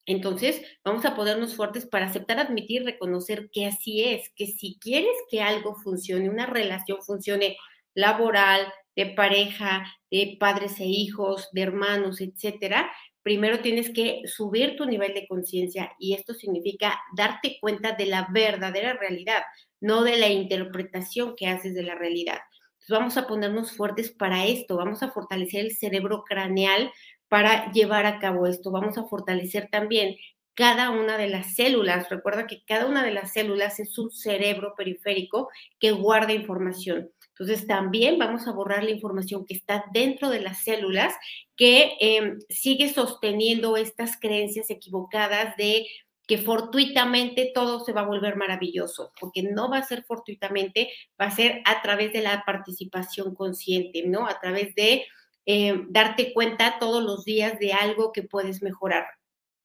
Entonces, 0.06 0.62
vamos 0.86 1.06
a 1.06 1.16
ponernos 1.16 1.56
fuertes 1.56 1.86
para 1.86 2.08
aceptar, 2.08 2.40
admitir, 2.40 2.86
reconocer 2.86 3.50
que 3.52 3.66
así 3.66 4.04
es, 4.04 4.30
que 4.36 4.48
si 4.48 4.78
quieres 4.80 5.16
que 5.30 5.42
algo 5.42 5.76
funcione, 5.76 6.30
una 6.30 6.46
relación 6.46 7.02
funcione 7.02 7.58
laboral, 7.94 8.72
de 8.96 9.08
pareja, 9.08 9.86
de 10.12 10.38
padres 10.40 10.80
e 10.80 10.86
hijos, 10.86 11.50
de 11.52 11.62
hermanos, 11.62 12.22
etcétera, 12.22 12.92
primero 13.24 13.60
tienes 13.62 13.92
que 13.92 14.22
subir 14.26 14.76
tu 14.76 14.86
nivel 14.86 15.14
de 15.14 15.28
conciencia 15.28 15.94
y 16.00 16.14
esto 16.14 16.34
significa 16.34 17.00
darte 17.16 17.58
cuenta 17.62 17.94
de 17.94 18.06
la 18.08 18.28
verdadera 18.32 18.94
realidad, 18.94 19.44
no 19.80 20.04
de 20.04 20.18
la 20.18 20.30
interpretación 20.30 21.36
que 21.36 21.48
haces 21.48 21.74
de 21.74 21.84
la 21.84 21.96
realidad. 21.96 22.40
Entonces 22.82 22.98
vamos 22.98 23.17
a 23.17 23.28
ponernos 23.28 23.74
fuertes 23.74 24.10
para 24.10 24.46
esto, 24.46 24.76
vamos 24.76 25.04
a 25.04 25.12
fortalecer 25.12 25.65
el 25.65 25.72
cerebro 25.72 26.24
craneal 26.24 26.91
para 27.28 27.72
llevar 27.72 28.08
a 28.08 28.20
cabo 28.20 28.48
esto, 28.48 28.72
vamos 28.72 28.98
a 28.98 29.04
fortalecer 29.04 29.70
también 29.72 30.15
cada 30.56 30.89
una 30.89 31.17
de 31.17 31.30
las 31.30 31.54
células. 31.56 32.10
Recuerda 32.10 32.48
que 32.48 32.63
cada 32.65 32.88
una 32.88 33.04
de 33.04 33.12
las 33.12 33.34
células 33.34 33.80
es 33.80 33.98
un 34.00 34.12
cerebro 34.12 34.74
periférico 34.76 35.50
que 35.80 35.91
guarda 35.91 36.34
información. 36.34 37.12
Entonces 37.30 37.67
también 37.67 38.17
vamos 38.17 38.48
a 38.48 38.52
borrar 38.52 38.84
la 38.84 38.91
información 38.91 39.46
que 39.46 39.54
está 39.54 39.86
dentro 39.94 40.30
de 40.30 40.41
las 40.41 40.63
células 40.63 41.13
que 41.56 41.94
em, 42.00 42.39
sigue 42.50 42.91
sosteniendo 42.91 43.78
estas 43.78 44.20
creencias 44.20 44.70
equivocadas 44.72 45.56
de 45.56 45.86
que 46.32 46.38
fortuitamente 46.38 47.52
todo 47.54 47.82
se 47.82 47.91
va 47.91 48.02
a 48.02 48.08
volver 48.08 48.38
maravilloso, 48.38 49.12
porque 49.20 49.44
no 49.44 49.70
va 49.70 49.80
a 49.80 49.86
ser 49.86 50.06
fortuitamente, 50.06 50.89
va 51.20 51.26
a 51.26 51.36
ser 51.36 51.62
a 51.65 51.82
través 51.82 52.13
de 52.13 52.22
la 52.22 52.44
participación 52.46 53.36
consciente, 53.36 54.08
¿no? 54.08 54.26
A 54.28 54.39
través 54.39 54.74
de 54.76 55.04
eh, 55.46 55.84
darte 55.89 56.32
cuenta 56.32 56.78
todos 56.80 57.04
los 57.04 57.26
días 57.26 57.60
de 57.60 57.74
algo 57.74 58.13
que 58.13 58.24
puedes 58.24 58.63
mejorar, 58.63 59.08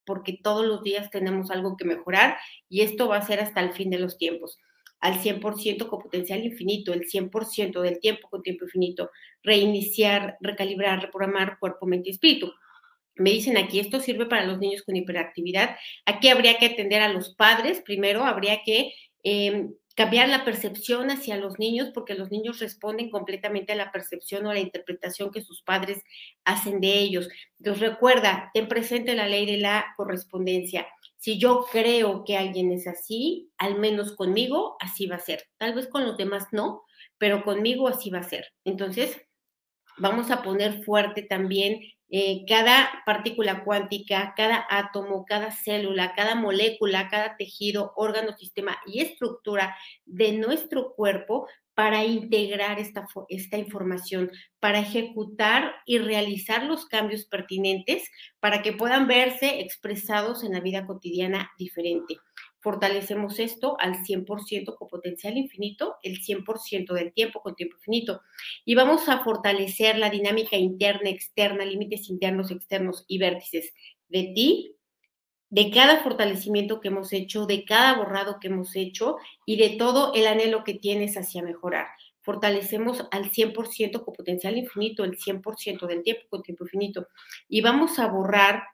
porque 0.04 0.40
todos 0.42 0.66
los 0.66 0.82
días 0.82 1.08
tenemos 1.10 1.52
algo 1.52 1.76
que 1.76 1.84
mejorar 1.84 2.36
y 2.68 2.80
esto 2.80 3.06
va 3.06 3.18
a 3.18 3.22
ser 3.24 3.38
hasta 3.38 3.60
el 3.60 3.72
fin 3.72 3.88
de 3.90 4.00
los 4.00 4.18
tiempos 4.18 4.58
al 4.98 5.20
100% 5.20 5.86
con 5.86 6.02
potencial 6.02 6.44
infinito, 6.44 6.92
el 6.92 7.02
100% 7.06 7.80
del 7.80 8.00
tiempo 8.00 8.28
con 8.28 8.42
tiempo 8.42 8.64
infinito, 8.64 9.12
reiniciar, 9.44 10.36
recalibrar, 10.40 11.00
reprogramar 11.00 11.60
cuerpo, 11.60 11.86
mente 11.86 12.08
y 12.08 12.12
espíritu. 12.14 12.52
Me 13.16 13.30
dicen 13.30 13.56
aquí, 13.56 13.80
esto 13.80 14.00
sirve 14.00 14.26
para 14.26 14.44
los 14.44 14.58
niños 14.58 14.82
con 14.82 14.96
hiperactividad. 14.96 15.76
Aquí 16.04 16.28
habría 16.28 16.58
que 16.58 16.66
atender 16.66 17.02
a 17.02 17.12
los 17.12 17.34
padres, 17.34 17.80
primero 17.80 18.24
habría 18.24 18.62
que 18.62 18.92
em, 19.22 19.74
cambiar 19.96 20.28
la 20.28 20.44
percepción 20.44 21.10
hacia 21.10 21.38
los 21.38 21.58
niños, 21.58 21.90
porque 21.94 22.14
los 22.14 22.30
niños 22.30 22.58
responden 22.60 23.10
completamente 23.10 23.72
a 23.72 23.76
la 23.76 23.90
percepción 23.90 24.44
o 24.44 24.50
a 24.50 24.54
la 24.54 24.60
interpretación 24.60 25.30
que 25.30 25.40
sus 25.40 25.62
padres 25.62 26.04
hacen 26.44 26.80
de 26.80 26.98
ellos. 26.98 27.28
Entonces 27.58 27.88
recuerda, 27.88 28.50
ten 28.52 28.68
presente 28.68 29.14
la 29.14 29.26
ley 29.26 29.46
de 29.46 29.56
la 29.56 29.86
correspondencia. 29.96 30.86
Si 31.16 31.38
yo 31.38 31.66
creo 31.72 32.24
que 32.24 32.36
alguien 32.36 32.70
es 32.72 32.86
así, 32.86 33.50
al 33.56 33.78
menos 33.78 34.14
conmigo 34.14 34.76
así 34.80 35.06
va 35.06 35.16
a 35.16 35.20
ser. 35.20 35.44
Tal 35.56 35.74
vez 35.74 35.88
con 35.88 36.04
los 36.04 36.18
demás 36.18 36.48
no, 36.52 36.84
pero 37.16 37.42
conmigo 37.42 37.88
así 37.88 38.10
va 38.10 38.18
a 38.18 38.28
ser. 38.28 38.52
Entonces, 38.64 39.20
vamos 39.96 40.30
a 40.30 40.42
poner 40.42 40.84
fuerte 40.84 41.22
también 41.22 41.80
eh, 42.08 42.44
cada 42.46 43.02
partícula 43.04 43.64
cuántica, 43.64 44.34
cada 44.36 44.64
átomo, 44.70 45.24
cada 45.24 45.50
célula, 45.50 46.14
cada 46.14 46.34
molécula, 46.34 47.08
cada 47.08 47.36
tejido, 47.36 47.92
órgano, 47.96 48.36
sistema 48.36 48.78
y 48.86 49.00
estructura 49.00 49.76
de 50.04 50.32
nuestro 50.32 50.94
cuerpo 50.94 51.48
para 51.74 52.04
integrar 52.04 52.78
esta, 52.78 53.06
esta 53.28 53.58
información, 53.58 54.30
para 54.60 54.78
ejecutar 54.78 55.74
y 55.84 55.98
realizar 55.98 56.64
los 56.64 56.86
cambios 56.86 57.26
pertinentes 57.26 58.08
para 58.40 58.62
que 58.62 58.72
puedan 58.72 59.06
verse 59.06 59.60
expresados 59.60 60.42
en 60.42 60.54
la 60.54 60.60
vida 60.60 60.86
cotidiana 60.86 61.50
diferente. 61.58 62.16
Fortalecemos 62.66 63.38
esto 63.38 63.76
al 63.78 64.02
100% 64.02 64.74
con 64.74 64.88
potencial 64.88 65.36
infinito, 65.36 65.98
el 66.02 66.20
100% 66.20 66.94
del 66.94 67.12
tiempo 67.12 67.40
con 67.40 67.54
tiempo 67.54 67.76
infinito. 67.76 68.22
Y 68.64 68.74
vamos 68.74 69.08
a 69.08 69.22
fortalecer 69.22 69.96
la 69.98 70.10
dinámica 70.10 70.56
interna, 70.56 71.08
externa, 71.08 71.64
límites 71.64 72.10
internos, 72.10 72.50
externos 72.50 73.04
y 73.06 73.18
vértices 73.18 73.72
de 74.08 74.32
ti, 74.34 74.74
de 75.48 75.70
cada 75.70 76.02
fortalecimiento 76.02 76.80
que 76.80 76.88
hemos 76.88 77.12
hecho, 77.12 77.46
de 77.46 77.64
cada 77.64 77.98
borrado 77.98 78.40
que 78.40 78.48
hemos 78.48 78.74
hecho 78.74 79.14
y 79.44 79.58
de 79.58 79.76
todo 79.76 80.12
el 80.14 80.26
anhelo 80.26 80.64
que 80.64 80.74
tienes 80.74 81.16
hacia 81.16 81.44
mejorar. 81.44 81.86
Fortalecemos 82.22 83.06
al 83.12 83.30
100% 83.30 84.04
con 84.04 84.12
potencial 84.12 84.58
infinito, 84.58 85.04
el 85.04 85.16
100% 85.16 85.86
del 85.86 86.02
tiempo 86.02 86.22
con 86.28 86.42
tiempo 86.42 86.64
infinito. 86.64 87.06
Y 87.48 87.60
vamos 87.60 88.00
a 88.00 88.08
borrar 88.08 88.64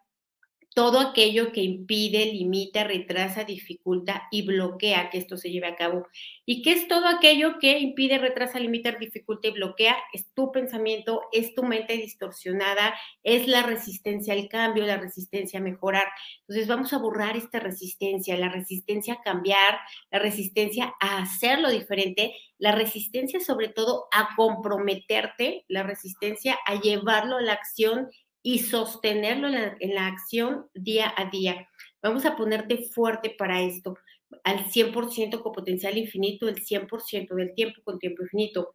todo 0.74 1.00
aquello 1.00 1.52
que 1.52 1.62
impide, 1.62 2.26
limita, 2.26 2.84
retrasa, 2.84 3.44
dificulta 3.44 4.28
y 4.30 4.42
bloquea 4.42 5.10
que 5.10 5.18
esto 5.18 5.36
se 5.36 5.50
lleve 5.50 5.66
a 5.66 5.76
cabo. 5.76 6.06
¿Y 6.46 6.62
qué 6.62 6.72
es 6.72 6.88
todo 6.88 7.06
aquello 7.06 7.58
que 7.58 7.78
impide, 7.78 8.18
retrasa, 8.18 8.58
limita, 8.58 8.92
dificulta 8.92 9.48
y 9.48 9.52
bloquea? 9.52 9.96
Es 10.12 10.32
tu 10.34 10.50
pensamiento, 10.50 11.22
es 11.32 11.54
tu 11.54 11.62
mente 11.62 11.96
distorsionada, 11.96 12.94
es 13.22 13.48
la 13.48 13.62
resistencia 13.62 14.34
al 14.34 14.48
cambio, 14.48 14.86
la 14.86 14.96
resistencia 14.96 15.60
a 15.60 15.62
mejorar. 15.62 16.06
Entonces 16.40 16.66
vamos 16.66 16.92
a 16.92 16.98
borrar 16.98 17.36
esta 17.36 17.60
resistencia, 17.60 18.36
la 18.36 18.48
resistencia 18.48 19.14
a 19.14 19.22
cambiar, 19.22 19.78
la 20.10 20.18
resistencia 20.18 20.94
a 21.00 21.18
hacerlo 21.18 21.70
diferente, 21.70 22.34
la 22.58 22.72
resistencia 22.72 23.40
sobre 23.40 23.68
todo 23.68 24.06
a 24.12 24.36
comprometerte, 24.36 25.64
la 25.68 25.82
resistencia 25.82 26.58
a 26.66 26.80
llevarlo 26.80 27.36
a 27.36 27.42
la 27.42 27.52
acción 27.52 28.08
y 28.42 28.58
sostenerlo 28.60 29.48
en 29.48 29.94
la, 29.94 30.06
acción 30.06 30.66
día 30.74 31.12
a 31.16 31.30
día. 31.30 31.68
Vamos 32.02 32.24
a 32.26 32.36
ponerte 32.36 32.88
fuerte 32.92 33.30
para 33.30 33.60
esto, 33.60 33.96
al 34.44 34.64
100% 34.66 35.42
con 35.42 35.52
potencial 35.52 35.96
infinito, 35.96 36.48
el 36.48 36.56
100% 36.56 37.34
del 37.34 37.54
tiempo 37.54 37.80
con 37.84 37.98
tiempo 37.98 38.22
infinito. 38.22 38.74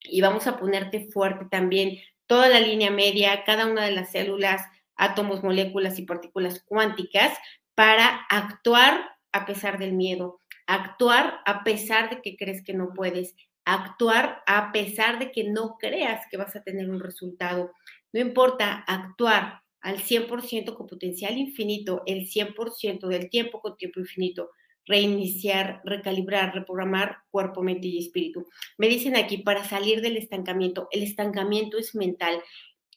Y 0.00 0.20
vamos 0.20 0.46
a 0.46 0.56
ponerte 0.56 1.08
fuerte 1.10 1.46
también 1.50 1.98
toda 2.26 2.48
la 2.48 2.60
línea 2.60 2.90
media, 2.90 3.44
cada 3.44 3.66
una 3.66 3.84
de 3.84 3.92
las 3.92 4.10
células, 4.12 4.62
átomos, 4.96 5.42
moléculas 5.42 5.98
y 5.98 6.06
partículas 6.06 6.62
cuánticas 6.64 7.36
para 7.74 8.26
actuar 8.30 9.10
a 9.32 9.46
pesar 9.46 9.78
del 9.78 9.92
miedo, 9.92 10.40
actuar 10.66 11.40
a 11.44 11.64
pesar 11.64 12.10
de 12.10 12.22
que 12.22 12.36
crees 12.36 12.62
que 12.62 12.74
no 12.74 12.92
puedes, 12.94 13.34
actuar 13.64 14.42
a 14.46 14.72
pesar 14.72 15.18
de 15.18 15.30
que 15.30 15.44
no 15.44 15.76
creas 15.78 16.26
que 16.30 16.36
vas 16.36 16.56
a 16.56 16.62
tener 16.62 16.90
un 16.90 17.00
resultado, 17.00 17.72
no 18.12 18.20
importa 18.20 18.84
actuar 18.86 19.62
al 19.80 19.98
100% 19.98 20.74
con 20.74 20.86
potencial 20.86 21.36
infinito, 21.36 22.02
el 22.06 22.28
100% 22.28 23.08
del 23.08 23.28
tiempo 23.30 23.60
con 23.60 23.76
tiempo 23.76 24.00
infinito, 24.00 24.50
reiniciar, 24.86 25.80
recalibrar, 25.84 26.54
reprogramar 26.54 27.18
cuerpo, 27.30 27.62
mente 27.62 27.88
y 27.88 27.98
espíritu. 27.98 28.46
Me 28.78 28.88
dicen 28.88 29.16
aquí, 29.16 29.38
para 29.38 29.64
salir 29.64 30.00
del 30.00 30.16
estancamiento, 30.16 30.88
el 30.92 31.02
estancamiento 31.02 31.78
es 31.78 31.94
mental 31.94 32.40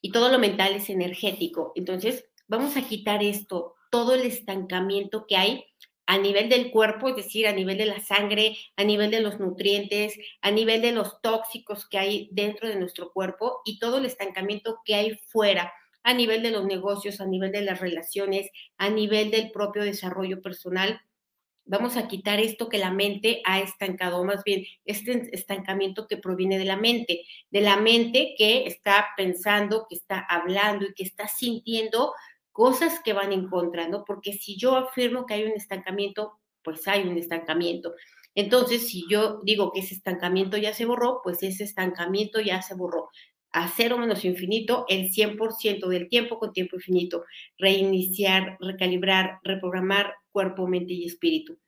y 0.02 0.12
todo 0.12 0.32
lo 0.32 0.40
mental 0.40 0.76
es 0.76 0.90
energético. 0.90 1.72
Entonces, 1.76 2.26
vamos 2.48 2.78
a 2.78 2.88
quitar 2.88 3.24
esto, 3.24 3.76
todo 3.92 4.14
el 4.14 4.22
estancamiento 4.22 5.26
que 5.28 5.38
hay 5.38 5.66
a 6.08 6.18
nivel 6.18 6.50
del 6.50 6.72
cuerpo, 6.72 7.10
es 7.10 7.16
decir, 7.16 7.48
a 7.48 7.54
nivel 7.54 7.78
de 7.78 7.86
la 7.86 8.00
sangre, 8.00 8.58
a 8.76 8.84
nivel 8.84 9.12
de 9.12 9.22
los 9.22 9.40
nutrientes, 9.40 10.14
a 10.42 10.52
nivel 10.52 10.82
de 10.82 10.92
los 10.92 11.22
tóxicos 11.22 11.88
que 11.88 11.98
hay 11.98 12.30
dentro 12.32 12.68
de 12.68 12.76
nuestro 12.76 13.12
cuerpo 13.12 13.62
y 13.66 13.80
todo 13.80 13.98
el 13.98 14.06
estancamiento 14.06 14.80
que 14.86 14.96
hay 14.96 15.18
fuera, 15.28 15.74
a 16.04 16.14
nivel 16.14 16.44
de 16.44 16.52
los 16.52 16.66
negocios, 16.66 17.20
a 17.20 17.26
nivel 17.26 17.52
de 17.52 17.62
las 17.62 17.80
relaciones, 17.80 18.52
a 18.78 18.90
nivel 18.90 19.32
del 19.32 19.52
propio 19.52 19.84
desarrollo 19.84 20.42
personal. 20.42 21.02
Vamos 21.68 21.98
a 21.98 22.08
quitar 22.08 22.40
esto 22.40 22.70
que 22.70 22.78
la 22.78 22.92
mente 22.92 23.42
ha 23.44 23.60
estancado, 23.60 24.24
más 24.24 24.44
bien 24.44 24.66
este 24.86 25.30
estancamiento 25.34 26.08
que 26.08 26.18
proviene 26.18 26.60
de 26.60 26.66
la 26.66 26.78
mente, 26.78 27.26
de 27.50 27.62
la 27.62 27.78
mente 27.78 28.36
que 28.38 28.68
está 28.68 29.08
pensando, 29.18 29.88
que 29.90 29.96
está 29.96 30.20
hablando 30.30 30.86
y 30.86 30.94
que 30.94 31.04
está 31.04 31.28
sintiendo 31.28 32.14
cosas 32.56 33.02
que 33.04 33.12
van 33.12 33.34
en 33.34 33.50
contra, 33.50 33.90
¿no? 33.90 34.06
Porque 34.06 34.32
si 34.32 34.56
yo 34.58 34.78
afirmo 34.78 35.26
que 35.26 35.34
hay 35.34 35.44
un 35.44 35.52
estancamiento, 35.52 36.40
pues 36.64 36.88
hay 36.88 37.02
un 37.06 37.18
estancamiento. 37.18 37.94
Entonces, 38.34 38.88
si 38.88 39.06
yo 39.10 39.42
digo 39.44 39.74
que 39.74 39.82
ese 39.82 39.94
estancamiento 39.94 40.56
ya 40.56 40.74
se 40.74 40.86
borró, 40.86 41.20
pues 41.22 41.44
ese 41.44 41.66
estancamiento 41.66 42.40
ya 42.40 42.62
se 42.62 42.74
borró. 42.74 43.10
A 43.52 43.68
cero 43.68 43.98
menos 43.98 44.24
infinito, 44.24 44.86
el 44.88 45.12
100% 45.12 45.90
del 45.90 46.08
tiempo 46.08 46.40
con 46.40 46.54
tiempo 46.54 46.78
infinito. 46.78 47.26
Reiniciar, 47.58 48.56
recalibrar, 48.62 49.40
reprogramar 49.44 50.14
cuerpo, 50.32 50.66
mente 50.66 50.94
y 50.94 51.06
espíritu. 51.08 51.60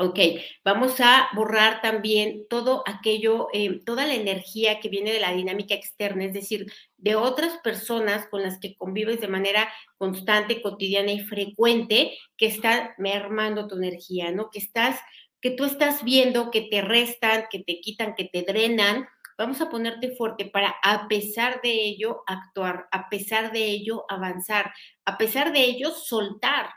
Ok, 0.00 0.16
vamos 0.64 1.00
a 1.00 1.28
borrar 1.34 1.82
también 1.82 2.46
todo 2.48 2.84
aquello, 2.86 3.48
eh, 3.52 3.80
toda 3.84 4.06
la 4.06 4.14
energía 4.14 4.78
que 4.78 4.88
viene 4.88 5.10
de 5.10 5.18
la 5.18 5.32
dinámica 5.32 5.74
externa, 5.74 6.24
es 6.24 6.32
decir, 6.32 6.66
de 6.98 7.16
otras 7.16 7.58
personas 7.64 8.28
con 8.28 8.42
las 8.42 8.60
que 8.60 8.76
convives 8.76 9.20
de 9.20 9.26
manera 9.26 9.68
constante, 9.96 10.62
cotidiana 10.62 11.10
y 11.10 11.18
frecuente, 11.18 12.16
que 12.36 12.46
están 12.46 12.90
mermando 12.96 13.66
tu 13.66 13.74
energía, 13.74 14.30
¿no? 14.30 14.50
Que 14.50 14.60
estás, 14.60 15.00
que 15.40 15.50
tú 15.50 15.64
estás 15.64 16.04
viendo 16.04 16.52
que 16.52 16.62
te 16.62 16.80
restan, 16.80 17.46
que 17.50 17.64
te 17.64 17.80
quitan, 17.80 18.14
que 18.14 18.26
te 18.26 18.42
drenan. 18.42 19.08
Vamos 19.36 19.60
a 19.60 19.68
ponerte 19.68 20.14
fuerte 20.14 20.44
para, 20.44 20.76
a 20.84 21.08
pesar 21.08 21.60
de 21.60 21.72
ello, 21.72 22.22
actuar, 22.28 22.86
a 22.92 23.08
pesar 23.08 23.50
de 23.50 23.64
ello, 23.64 24.04
avanzar, 24.08 24.72
a 25.04 25.18
pesar 25.18 25.52
de 25.52 25.64
ello, 25.64 25.90
soltar, 25.90 26.70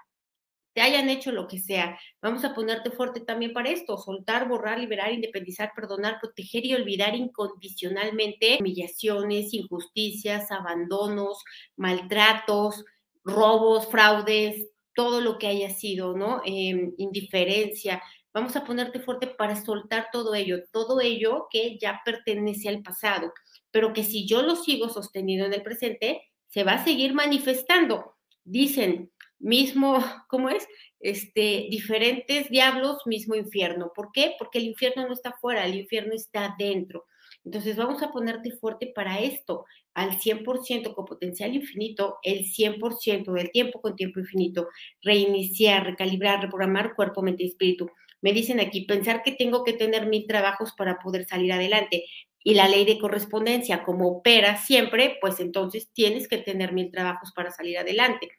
te 0.73 0.81
hayan 0.81 1.09
hecho 1.09 1.31
lo 1.31 1.47
que 1.47 1.59
sea. 1.59 1.99
Vamos 2.21 2.43
a 2.45 2.53
ponerte 2.53 2.91
fuerte 2.91 3.19
también 3.19 3.53
para 3.53 3.69
esto, 3.69 3.97
soltar, 3.97 4.47
borrar, 4.47 4.79
liberar, 4.79 5.11
independizar, 5.11 5.71
perdonar, 5.75 6.19
proteger 6.21 6.65
y 6.65 6.73
olvidar 6.73 7.15
incondicionalmente 7.15 8.57
humillaciones, 8.59 9.53
injusticias, 9.53 10.51
abandonos, 10.51 11.43
maltratos, 11.75 12.85
robos, 13.23 13.87
fraudes, 13.87 14.69
todo 14.95 15.21
lo 15.21 15.37
que 15.37 15.47
haya 15.47 15.69
sido, 15.69 16.15
¿no? 16.15 16.41
Em, 16.45 16.93
indiferencia. 16.97 18.01
Vamos 18.33 18.55
a 18.55 18.63
ponerte 18.63 18.99
fuerte 18.99 19.27
para 19.27 19.61
soltar 19.61 20.07
todo 20.11 20.33
ello, 20.35 20.63
todo 20.71 21.01
ello 21.01 21.47
que 21.49 21.77
ya 21.79 22.01
pertenece 22.05 22.69
al 22.69 22.81
pasado, 22.81 23.33
pero 23.71 23.91
que 23.93 24.03
si 24.03 24.25
yo 24.25 24.41
lo 24.41 24.55
sigo 24.55 24.89
sosteniendo 24.89 25.45
en 25.45 25.53
el 25.53 25.63
presente, 25.63 26.21
se 26.47 26.63
va 26.63 26.73
a 26.73 26.83
seguir 26.83 27.13
manifestando. 27.13 28.15
Dicen, 28.43 29.11
mismo, 29.41 29.95
¿cómo 30.29 30.49
es? 30.49 30.67
Este, 30.99 31.67
diferentes 31.69 32.49
diablos, 32.49 32.97
mismo 33.05 33.35
infierno. 33.35 33.91
¿Por 33.95 34.11
qué? 34.11 34.35
Porque 34.37 34.59
el 34.59 34.65
infierno 34.65 35.07
no 35.07 35.13
está 35.13 35.33
fuera, 35.39 35.65
el 35.65 35.75
infierno 35.75 36.13
está 36.13 36.55
dentro. 36.57 37.05
Entonces 37.43 37.75
vamos 37.75 38.03
a 38.03 38.11
ponerte 38.11 38.51
fuerte 38.51 38.91
para 38.93 39.19
esto, 39.19 39.65
al 39.93 40.19
100% 40.19 40.93
con 40.93 41.05
potencial 41.05 41.55
infinito, 41.55 42.17
el 42.23 42.45
100% 42.45 43.33
del 43.33 43.51
tiempo 43.51 43.81
con 43.81 43.95
tiempo 43.95 44.19
infinito, 44.19 44.67
reiniciar, 45.01 45.85
recalibrar, 45.85 46.41
reprogramar 46.41 46.95
cuerpo, 46.95 47.23
mente 47.23 47.43
y 47.43 47.47
espíritu. 47.47 47.89
Me 48.21 48.33
dicen 48.33 48.59
aquí, 48.59 48.85
pensar 48.85 49.23
que 49.23 49.31
tengo 49.31 49.63
que 49.63 49.73
tener 49.73 50.05
mil 50.05 50.27
trabajos 50.27 50.73
para 50.77 50.99
poder 50.99 51.25
salir 51.25 51.51
adelante. 51.51 52.05
Y 52.43 52.53
la 52.53 52.67
ley 52.67 52.85
de 52.85 52.99
correspondencia, 52.99 53.83
como 53.83 54.07
opera 54.07 54.57
siempre, 54.57 55.17
pues 55.21 55.39
entonces 55.39 55.89
tienes 55.93 56.27
que 56.27 56.37
tener 56.37 56.73
mil 56.73 56.91
trabajos 56.91 57.31
para 57.35 57.51
salir 57.51 57.77
adelante. 57.79 58.29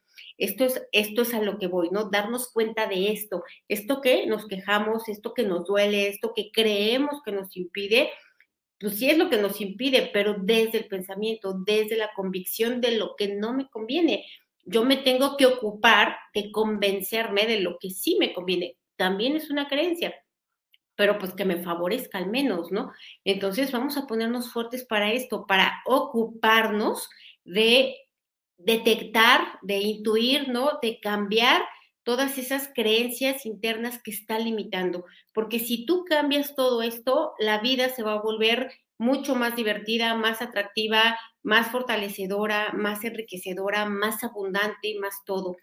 Esto 0.42 0.64
es, 0.64 0.82
esto 0.90 1.22
es 1.22 1.34
a 1.34 1.40
lo 1.40 1.56
que 1.56 1.68
voy, 1.68 1.90
¿no? 1.92 2.10
Darnos 2.10 2.50
cuenta 2.50 2.88
de 2.88 3.12
esto, 3.12 3.44
esto 3.68 4.00
que 4.00 4.26
nos 4.26 4.48
quejamos, 4.48 5.08
esto 5.08 5.34
que 5.34 5.44
nos 5.44 5.64
duele, 5.64 6.08
esto 6.08 6.32
que 6.34 6.50
creemos 6.52 7.22
que 7.24 7.30
nos 7.30 7.56
impide, 7.56 8.10
pues 8.80 8.98
sí 8.98 9.08
es 9.08 9.18
lo 9.18 9.30
que 9.30 9.36
nos 9.36 9.60
impide, 9.60 10.10
pero 10.12 10.34
desde 10.36 10.78
el 10.78 10.88
pensamiento, 10.88 11.54
desde 11.64 11.96
la 11.96 12.10
convicción 12.16 12.80
de 12.80 12.96
lo 12.96 13.14
que 13.14 13.28
no 13.36 13.52
me 13.52 13.70
conviene. 13.70 14.26
Yo 14.64 14.84
me 14.84 14.96
tengo 14.96 15.36
que 15.36 15.46
ocupar 15.46 16.16
de 16.34 16.50
convencerme 16.50 17.46
de 17.46 17.60
lo 17.60 17.78
que 17.78 17.90
sí 17.90 18.16
me 18.18 18.34
conviene. 18.34 18.76
También 18.96 19.36
es 19.36 19.48
una 19.48 19.68
creencia, 19.68 20.12
pero 20.96 21.18
pues 21.20 21.34
que 21.34 21.44
me 21.44 21.62
favorezca 21.62 22.18
al 22.18 22.28
menos, 22.28 22.72
¿no? 22.72 22.90
Entonces 23.24 23.70
vamos 23.70 23.96
a 23.96 24.08
ponernos 24.08 24.52
fuertes 24.52 24.84
para 24.84 25.12
esto, 25.12 25.46
para 25.46 25.82
ocuparnos 25.86 27.08
de 27.44 27.94
detectar, 28.64 29.58
de 29.62 29.78
intuir, 29.78 30.48
¿no? 30.48 30.78
De 30.80 31.00
cambiar 31.00 31.62
todas 32.04 32.38
esas 32.38 32.70
creencias 32.74 33.46
internas 33.46 34.00
que 34.02 34.10
están 34.10 34.44
limitando. 34.44 35.04
Porque 35.32 35.58
si 35.58 35.86
tú 35.86 36.04
cambias 36.04 36.54
todo 36.54 36.82
esto, 36.82 37.32
la 37.38 37.60
vida 37.60 37.88
se 37.88 38.02
va 38.02 38.14
a 38.14 38.22
volver 38.22 38.72
mucho 38.98 39.34
más 39.34 39.56
divertida, 39.56 40.14
más 40.14 40.42
atractiva, 40.42 41.18
más 41.42 41.70
fortalecedora, 41.70 42.72
más 42.72 43.04
enriquecedora, 43.04 43.86
más 43.86 44.22
abundante, 44.22 44.96
más 45.00 45.24
todo. 45.26 45.56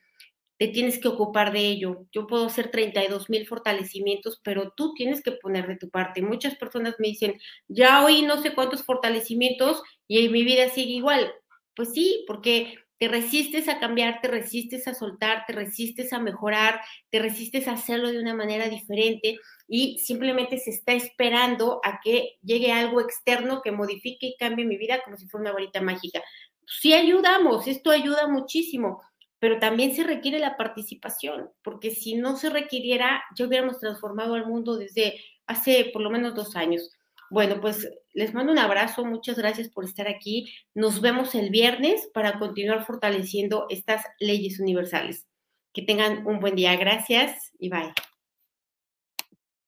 Te 0.58 0.68
tienes 0.68 1.00
que 1.00 1.08
ocupar 1.08 1.54
de 1.54 1.62
ello. 1.62 2.06
Yo 2.12 2.28
puedo 2.28 2.48
hacer 2.48 2.70
32 2.70 3.30
mil 3.30 3.48
fortalecimientos, 3.48 4.42
pero 4.44 4.74
tú 4.76 4.94
tienes 4.94 5.24
que 5.24 5.32
poner 5.32 5.68
de 5.68 5.78
tu 5.78 5.90
parte. 5.90 6.22
Muchas 6.22 6.56
personas 6.56 6.96
me 7.00 7.08
dicen, 7.08 7.40
ya 7.70 8.04
oí 8.04 8.24
no 8.24 8.42
sé 8.42 8.54
cuántos 8.54 8.84
fortalecimientos 8.84 9.82
y 10.06 10.28
mi 10.28 10.44
vida 10.44 10.68
sigue 10.70 10.92
igual. 10.94 11.32
Pues 11.76 11.94
sí, 11.94 12.26
porque 12.28 12.76
te 13.00 13.08
resistes 13.08 13.70
a 13.70 13.80
cambiar, 13.80 14.20
te 14.22 14.28
resistes 14.28 14.88
a 14.88 14.94
soltar, 14.94 15.46
te 15.48 15.54
resistes 15.54 16.12
a 16.12 16.20
mejorar, 16.20 16.82
te 17.10 17.20
resistes 17.20 17.68
a 17.68 17.74
hacerlo 17.74 18.12
de 18.12 18.20
una 18.20 18.36
manera 18.36 18.68
diferente 18.68 19.38
y 19.70 20.00
simplemente 20.00 20.58
se 20.58 20.72
está 20.72 20.92
esperando 20.92 21.80
a 21.84 22.02
que 22.04 22.38
llegue 22.44 22.74
algo 22.74 23.00
externo 23.00 23.62
que 23.62 23.72
modifique 23.72 24.28
y 24.28 24.36
cambie 24.38 24.66
mi 24.66 24.78
vida 24.78 25.02
como 25.04 25.16
si 25.16 25.28
fuera 25.28 25.44
una 25.44 25.54
varita 25.54 25.82
mágica. 25.82 26.22
Sí 26.68 26.94
ayudamos, 26.94 27.68
esto 27.68 27.90
ayuda 27.90 28.28
muchísimo, 28.28 29.02
pero 29.40 29.60
también 29.60 29.96
se 29.96 30.04
requiere 30.04 30.38
la 30.40 30.58
participación, 30.58 31.50
porque 31.64 31.92
si 31.92 32.16
no 32.16 32.36
se 32.36 32.50
requiriera, 32.50 33.24
ya 33.36 33.48
hubiéramos 33.48 33.80
transformado 33.80 34.36
al 34.36 34.46
mundo 34.46 34.76
desde 34.76 35.22
hace 35.48 35.90
por 35.94 36.02
lo 36.02 36.10
menos 36.10 36.36
dos 36.36 36.58
años. 36.58 36.92
Bueno, 37.30 37.62
pues 37.62 37.90
les 38.14 38.34
mando 38.34 38.52
un 38.52 38.60
abrazo, 38.60 39.06
muchas 39.06 39.38
gracias 39.38 39.70
por 39.70 39.86
estar 39.86 40.08
aquí. 40.08 40.52
Nos 40.74 41.02
vemos 41.02 41.36
el 41.36 41.50
viernes 41.50 42.10
para 42.14 42.40
continuar 42.40 42.86
fortaleciendo 42.86 43.66
estas 43.70 44.04
leyes 44.20 44.60
universales. 44.60 45.28
Que 45.74 45.84
tengan 45.84 46.26
un 46.26 46.40
buen 46.40 46.56
día, 46.56 46.76
gracias 46.76 47.52
y 47.60 47.70
bye. 47.70 47.94